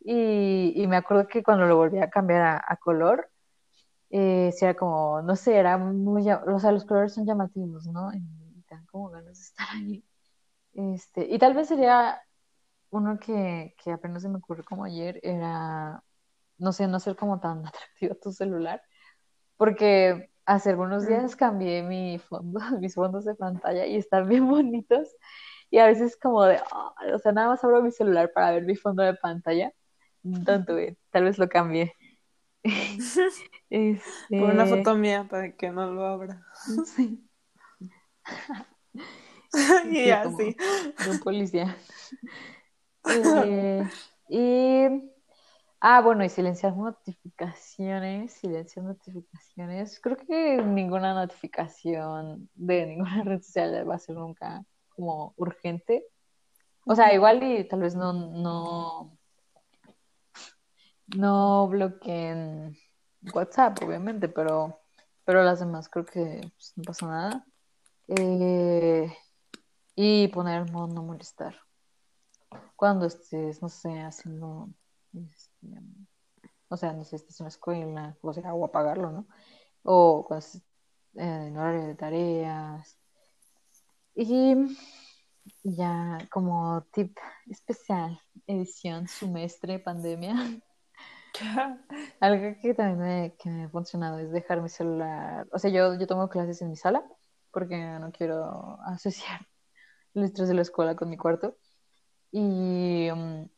[0.00, 3.30] Y, y me acuerdo que cuando lo volví a cambiar a, color,
[4.10, 8.12] eh, era como, no sé, era muy, o sea, los colores son llamativos, ¿no?
[8.14, 8.20] Y
[8.68, 10.04] te dan como ganas de estar ahí.
[10.74, 12.20] Este, y tal vez sería
[12.90, 16.02] uno que, que apenas se me ocurrió como ayer, era,
[16.58, 18.82] no sé, no ser como tan atractivo tu celular,
[19.56, 25.08] porque hace algunos días cambié mi fondo, mis fondos de pantalla y están bien bonitos.
[25.70, 26.60] Y a veces como de,
[27.14, 29.72] o sea, nada más abro mi celular para ver mi fondo de pantalla.
[30.44, 30.76] Tanto,
[31.10, 31.94] tal vez lo cambie.
[33.70, 34.00] este...
[34.30, 36.44] Por una foto mía para que no lo abra.
[36.84, 37.22] Sí.
[39.90, 40.56] y así.
[41.04, 41.76] De un policía.
[43.08, 43.88] Eh,
[44.28, 44.88] y
[45.80, 50.00] Ah, bueno, y silenciar notificaciones, silenciar notificaciones.
[50.00, 54.64] Creo que ninguna notificación de ninguna red social va a ser nunca
[54.96, 56.06] como urgente.
[56.86, 59.18] O sea, igual y tal vez no, no,
[61.16, 62.76] no bloqueen
[63.34, 64.80] WhatsApp, obviamente, pero,
[65.24, 67.46] pero las demás creo que pues, no pasa nada.
[68.08, 69.12] Eh,
[69.96, 71.56] y poner modo no molestar.
[72.76, 74.68] Cuando estés, no sé, haciendo
[75.14, 75.66] este,
[76.68, 79.26] o sea, no sé, estás en la escuela, o sea, o apagarlo, ¿no?
[79.82, 80.62] O cuando estés
[81.14, 82.98] en horario de tareas.
[84.16, 84.56] Y
[85.62, 87.16] ya como tip
[87.48, 90.34] especial, edición, semestre, pandemia.
[92.20, 95.46] Algo que también me, que me ha funcionado es dejar mi celular.
[95.52, 97.04] O sea, yo, yo tomo clases en mi sala
[97.52, 99.46] porque no quiero asociar
[100.14, 101.56] el estrés de la escuela con mi cuarto.
[102.32, 103.48] Y um,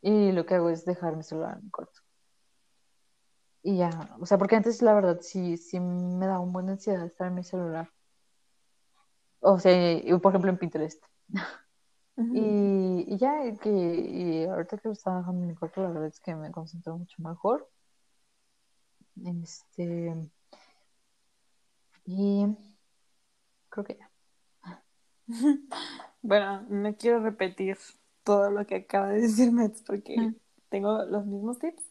[0.00, 2.00] y lo que hago es dejar mi celular en corto.
[3.62, 7.04] Y ya, o sea, porque antes la verdad sí, sí me daba un buena ansiedad
[7.04, 7.90] estar en mi celular.
[9.40, 11.02] O sea, por ejemplo en Pinterest.
[12.16, 16.20] y, ya, que, y ahorita que lo estaba dejando en mi cuarto, la verdad es
[16.20, 17.68] que me concentro mucho mejor.
[19.24, 20.30] Este.
[22.04, 22.46] Y
[23.68, 24.10] creo que ya.
[26.22, 27.76] bueno, no quiero repetir
[28.24, 30.34] todo lo que acaba de decir Mets porque
[30.68, 31.82] tengo los mismos tips.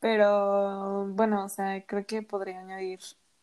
[0.00, 3.00] Pero bueno, o sea, creo que podría añadir,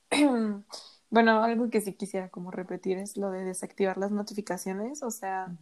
[1.10, 5.04] bueno, algo que sí quisiera como repetir es lo de desactivar las notificaciones.
[5.04, 5.56] O sea,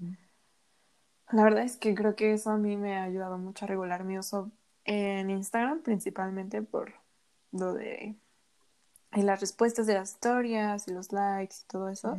[1.31, 4.03] la verdad es que creo que eso a mí me ha ayudado mucho a regular
[4.03, 4.51] mi uso
[4.85, 6.93] en Instagram, principalmente por
[7.51, 8.15] lo de
[9.11, 12.17] las respuestas de las historias y los likes y todo eso.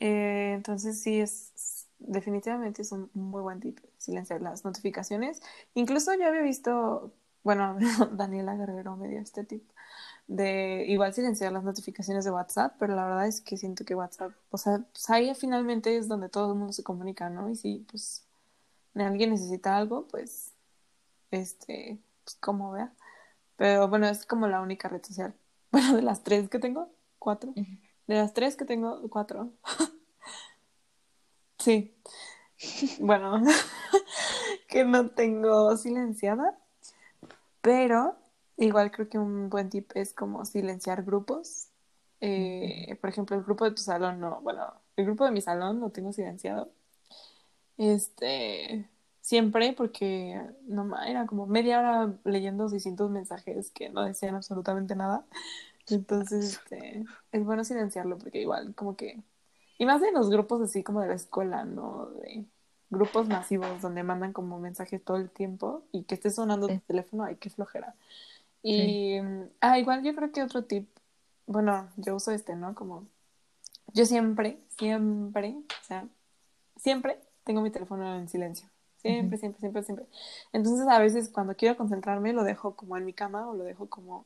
[0.00, 5.40] Eh, entonces sí es definitivamente es un muy buen tip silenciar las notificaciones.
[5.74, 7.12] Incluso yo había visto,
[7.42, 7.76] bueno,
[8.12, 9.64] Daniela Guerrero me dio este tip
[10.26, 14.32] de igual silenciar las notificaciones de WhatsApp, pero la verdad es que siento que WhatsApp,
[14.50, 17.50] o sea, pues ahí finalmente es donde todo el mundo se comunica, ¿no?
[17.50, 18.24] Y si pues
[18.94, 20.52] alguien necesita algo, pues
[21.30, 22.92] este, pues como vea.
[23.56, 25.34] Pero bueno, es como la única red social.
[25.74, 26.88] Bueno, de las tres que tengo,
[27.18, 27.52] cuatro.
[27.56, 29.50] De las tres que tengo, cuatro.
[31.58, 31.96] Sí.
[33.00, 33.42] Bueno,
[34.68, 36.58] que no tengo silenciada,
[37.62, 38.16] pero
[38.56, 41.70] igual creo que un buen tip es como silenciar grupos
[42.20, 45.80] Eh, por ejemplo, el grupo de tu salón no, bueno, el grupo de mi salón
[45.80, 46.72] lo tengo silenciado.
[47.76, 48.88] Este,
[49.20, 55.26] siempre porque no era como media hora leyendo 600 mensajes que no decían absolutamente nada.
[55.88, 59.22] Entonces, este, es bueno silenciarlo porque igual como que
[59.78, 62.06] y más en los grupos así como de la escuela, ¿no?
[62.22, 62.46] De
[62.90, 67.24] grupos masivos donde mandan como mensajes todo el tiempo y que esté sonando tu teléfono,
[67.24, 67.96] ay, qué flojera.
[68.66, 69.18] Y,
[69.60, 70.88] ah, igual yo creo que otro tip,
[71.46, 72.74] bueno, yo uso este, ¿no?
[72.74, 73.06] Como,
[73.92, 76.08] yo siempre, siempre, o sea,
[76.76, 78.66] siempre tengo mi teléfono en silencio.
[78.96, 80.06] Siempre, siempre, siempre, siempre.
[80.54, 83.90] Entonces a veces cuando quiero concentrarme lo dejo como en mi cama o lo dejo
[83.90, 84.24] como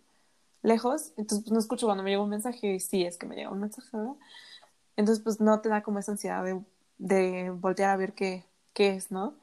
[0.62, 1.12] lejos.
[1.16, 3.50] Entonces pues, no escucho cuando me llega un mensaje y sí es que me llega
[3.50, 4.14] un mensaje, ¿verdad?
[4.96, 6.60] Entonces pues no te da como esa ansiedad de,
[6.98, 9.34] de voltear a ver qué, qué es, ¿no?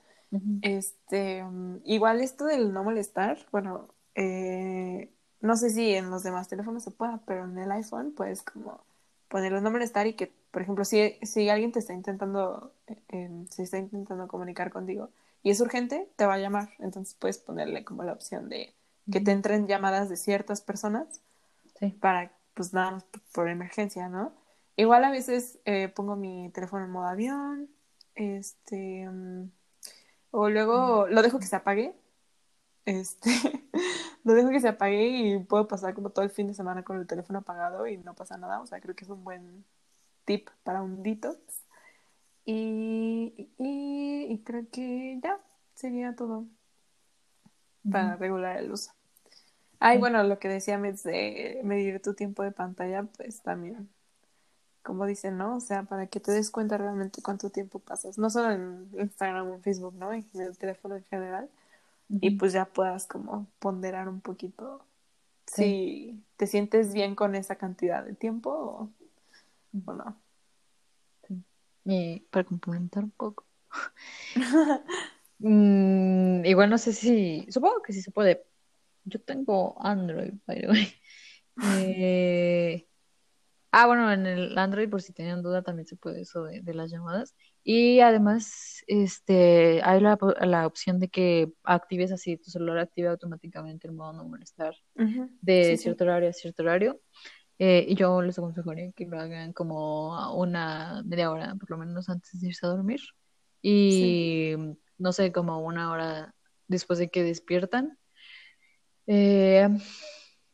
[0.62, 5.12] Este, um, igual esto del no molestar, bueno, eh,
[5.42, 8.84] no sé si en los demás teléfonos se pueda, pero en el iPhone puedes como
[9.28, 12.74] ponerle no molestar y que, por ejemplo, si, si alguien te está intentando,
[13.10, 15.10] eh, se está intentando comunicar contigo
[15.44, 16.70] y es urgente, te va a llamar.
[16.80, 18.74] Entonces puedes ponerle como la opción de
[19.12, 21.22] que te entren llamadas de ciertas personas
[22.00, 24.34] para, pues, nada por emergencia, ¿no?
[24.78, 27.70] Igual a veces eh, pongo mi teléfono en modo avión,
[28.16, 29.52] este, mm,
[30.32, 31.96] o luego lo dejo que se apague,
[32.86, 33.30] este,
[34.26, 37.00] lo dejo que se apague y puedo pasar como todo el fin de semana con
[37.00, 39.64] el teléfono apagado y no pasa nada, o sea, creo que es un buen
[40.26, 41.38] tip para un detox.
[42.48, 45.40] Y, y, creo que ya
[45.74, 46.46] sería todo
[47.90, 48.92] para regular el uso.
[49.80, 53.90] Ay, bueno, lo que decía de medir tu tiempo de pantalla, pues también
[54.86, 55.56] como dicen, ¿no?
[55.56, 59.50] O sea, para que te des cuenta realmente cuánto tiempo pasas, no solo en Instagram
[59.50, 60.14] o en Facebook, ¿no?
[60.14, 61.50] En el teléfono en general.
[62.10, 64.86] Y pues ya puedas como ponderar un poquito
[65.48, 68.90] si te sientes bien con esa cantidad de tiempo o,
[69.94, 70.18] no.
[71.86, 73.46] Y para complementar un poco.
[75.38, 78.46] Mm, igual no sé si, supongo que sí se puede.
[79.04, 80.94] Yo tengo Android, by the way.
[81.62, 82.88] Eh,
[83.78, 86.90] Ah, bueno, en el Android, por si tenían duda, también se puede eso de, las
[86.90, 87.36] llamadas.
[87.62, 93.86] Y además, este, hay la, la, opción de que actives así, tu celular active automáticamente
[93.90, 94.76] el modo no molestar
[95.42, 97.02] de cierto horario a cierto horario.
[97.60, 102.08] Eh, y yo les aconsejaría que lo hagan como una media hora, por lo menos
[102.08, 103.02] antes de irse a dormir.
[103.62, 104.54] Y
[104.98, 106.34] no sé, como una hora
[106.70, 108.00] después de que despiertan.
[109.06, 109.68] Eh,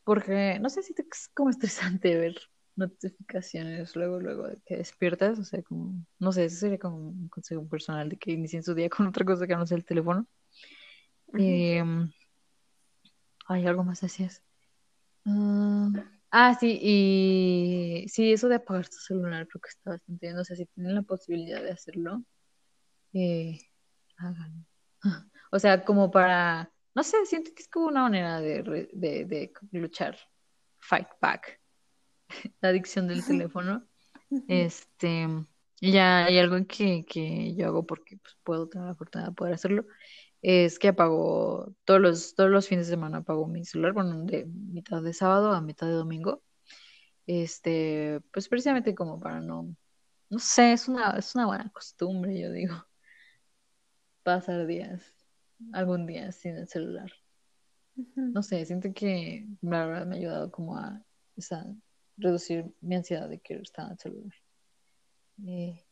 [0.02, 2.34] porque no sé si es como estresante ver
[2.76, 7.28] notificaciones luego, luego de que despiertas, o sea, como, no sé, ese sería como un
[7.28, 10.26] consejo personal de que inicien su día con otra cosa que no sea el teléfono.
[13.46, 14.42] Hay algo más decías.
[15.26, 15.90] ah,
[16.30, 20.44] ah sí, y sí, eso de apagar tu celular creo que está bastante bien, o
[20.44, 22.24] sea, si tienen la posibilidad de hacerlo,
[23.12, 23.58] eh,
[24.16, 24.64] háganlo.
[25.54, 28.62] O sea, como para, no sé, siento que es como una manera de,
[28.94, 30.16] de, de luchar,
[30.80, 31.61] fight back
[32.60, 33.86] la adicción del teléfono.
[34.48, 35.28] Este,
[35.80, 39.54] ya hay algo que, que yo hago porque pues, puedo tener la oportunidad de poder
[39.54, 39.86] hacerlo.
[40.40, 44.46] Es que apago todos los, todos los fines de semana apago mi celular, bueno, de
[44.46, 46.42] mitad de sábado a mitad de domingo.
[47.26, 49.74] Este, pues precisamente como para no,
[50.30, 52.74] no sé, es una, es una buena costumbre, yo digo,
[54.24, 55.02] pasar días,
[55.72, 57.12] algún día sin el celular.
[58.14, 61.02] No sé, siento que la verdad me ha ayudado como a
[61.36, 61.66] esa
[62.16, 64.34] reducir mi ansiedad de querer estar en el celular.
[65.46, 65.84] Eh,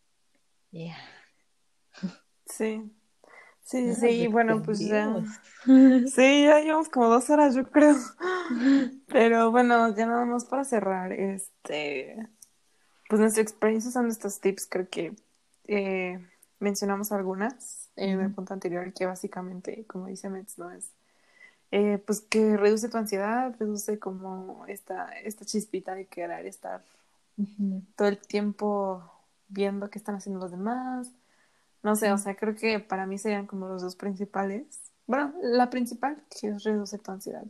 [2.46, 2.90] sí.
[3.62, 5.22] Sí, sí, bueno, pues ya.
[5.64, 7.94] Sí, ya llevamos como dos horas, yo creo.
[9.06, 12.28] Pero bueno, ya nada más para cerrar, este.
[13.08, 15.14] Pues nuestra experiencia son estos tips, creo que
[15.66, 16.18] eh,
[16.58, 20.92] mencionamos algunas en el punto anterior, que básicamente, como dice Metz, no es
[21.70, 26.82] eh, pues que reduce tu ansiedad, reduce como esta, esta chispita de querer estar
[27.96, 29.02] todo el tiempo
[29.48, 31.12] viendo qué están haciendo los demás.
[31.82, 34.66] No sé, o sea, creo que para mí serían como los dos principales.
[35.06, 37.44] Bueno, la principal que es reduce tu ansiedad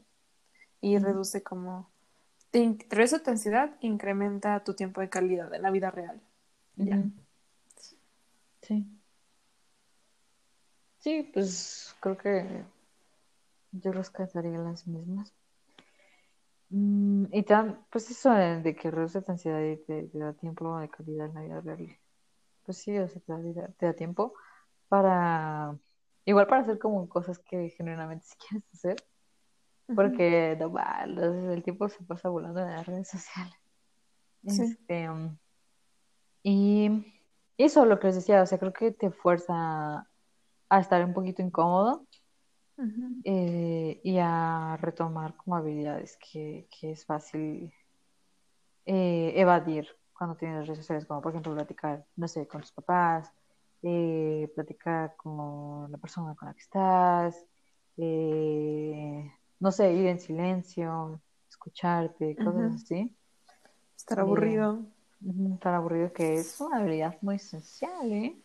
[0.80, 1.90] y reduce como
[2.50, 6.20] te reduce tu ansiedad, incrementa tu tiempo de calidad en la vida real.
[6.76, 7.02] Ya.
[8.62, 8.86] Sí.
[10.98, 12.64] Sí, pues creo que
[13.72, 15.34] yo rescataría las mismas.
[16.70, 20.88] Mm, y tan, pues eso de, que reduce la ansiedad y te, da tiempo de
[20.88, 21.98] calidad en la vida real.
[22.64, 23.20] Pues sí, o sea,
[23.78, 24.34] te da, tiempo
[24.88, 25.76] para,
[26.24, 28.96] igual para hacer como cosas que genuinamente si quieres hacer.
[29.92, 33.54] Porque no el tiempo se pasa volando en las redes sociales.
[34.46, 34.62] Sí.
[34.62, 35.08] Este,
[36.44, 37.12] y
[37.58, 40.06] eso lo que les decía, o sea, creo que te fuerza
[40.68, 42.06] a estar un poquito incómodo
[43.24, 47.72] Eh, y a retomar como habilidades que, que es fácil
[48.86, 53.30] eh, evadir cuando tienes redes sociales, como por ejemplo platicar, no sé, con tus papás,
[53.82, 57.46] eh, platicar con la persona con la que estás,
[57.96, 63.14] eh, no sé, ir en silencio, escucharte, cosas así.
[63.96, 64.78] Estar Eh, aburrido.
[65.60, 68.36] tan aburrido que es una habilidad muy esencial, ¿eh?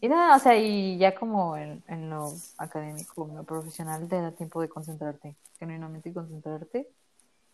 [0.00, 4.20] Y nada, o sea, y ya como en, en lo académico, en lo profesional, te
[4.20, 6.88] da tiempo de concentrarte, genuinamente concentrarte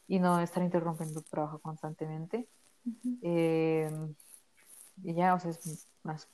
[0.09, 2.49] y no estar interrumpiendo tu trabajo constantemente.
[3.23, 3.91] Eh,
[5.03, 6.29] y ya, o sea, es más,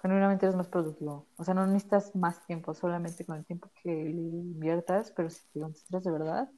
[0.00, 1.26] genuinamente eres más productivo.
[1.36, 5.42] O sea, no necesitas más tiempo, solamente con el tiempo que le inviertas, pero si
[5.52, 6.50] te concentras de verdad,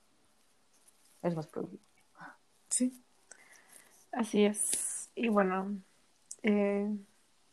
[1.22, 1.82] es más productivo.
[2.68, 3.02] Sí.
[4.12, 5.10] Así es.
[5.14, 5.76] Y bueno,
[6.42, 6.96] eh,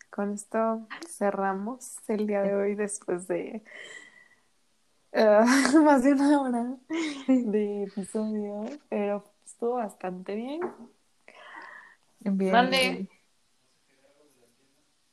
[0.10, 3.64] con esto cerramos el día de hoy después de
[5.12, 5.42] eh,
[5.84, 6.76] más de una hora
[7.28, 10.62] de episodio, pero estuvo bastante bien.
[12.20, 13.10] Bien, ¿Dónde?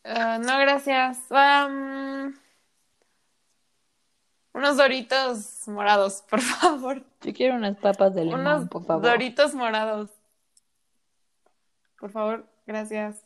[0.04, 1.18] Eh, no, gracias.
[1.30, 2.34] Um,
[4.52, 7.02] unos doritos morados, por favor.
[7.22, 9.02] Yo quiero unas papas de limón, Unos por favor.
[9.02, 10.10] doritos morados.
[11.98, 13.23] Por favor, gracias.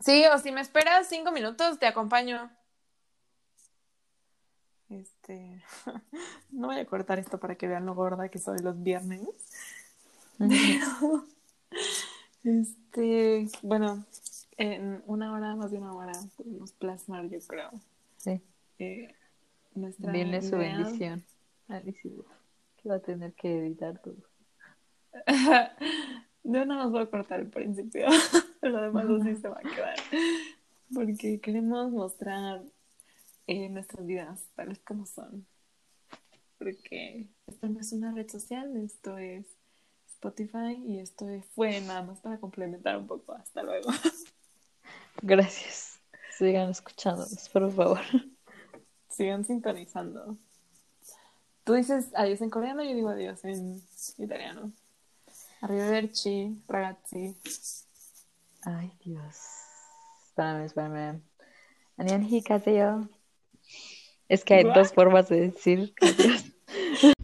[0.00, 2.50] Sí, o si me esperas cinco minutos, te acompaño.
[4.88, 5.62] Este,
[6.50, 9.28] no voy a cortar esto para que vean lo gorda que soy los viernes.
[10.38, 11.24] Pero,
[12.44, 14.04] este, bueno,
[14.56, 17.70] en una hora, más de una hora, podemos plasmar, yo creo,
[18.18, 18.40] Sí,
[18.78, 19.14] eh,
[19.98, 21.24] viene su bendición.
[21.68, 22.10] Alicia,
[22.76, 24.16] que va a tener que editar todo.
[26.44, 28.06] Yo no nos voy a cortar el principio,
[28.70, 29.96] lo demás así se va a quedar.
[30.94, 32.62] Porque queremos mostrar
[33.46, 35.46] eh, nuestras vidas tales como son.
[36.58, 39.46] Porque esto no es una red social, esto es
[40.08, 43.32] Spotify y esto fue nada más para complementar un poco.
[43.32, 43.90] Hasta luego.
[45.22, 46.00] Gracias.
[46.36, 48.00] Sigan escuchándonos, por favor.
[49.08, 50.36] Sigan sintonizando.
[51.64, 53.82] Tú dices adiós en coreano, yo digo adiós en
[54.18, 54.72] italiano.
[55.60, 57.34] Arrivederci, ragazzi.
[58.68, 59.36] Ay, Dios.
[60.26, 61.22] Espérame, espérame.
[64.28, 65.94] Es que hay dos formas de decir.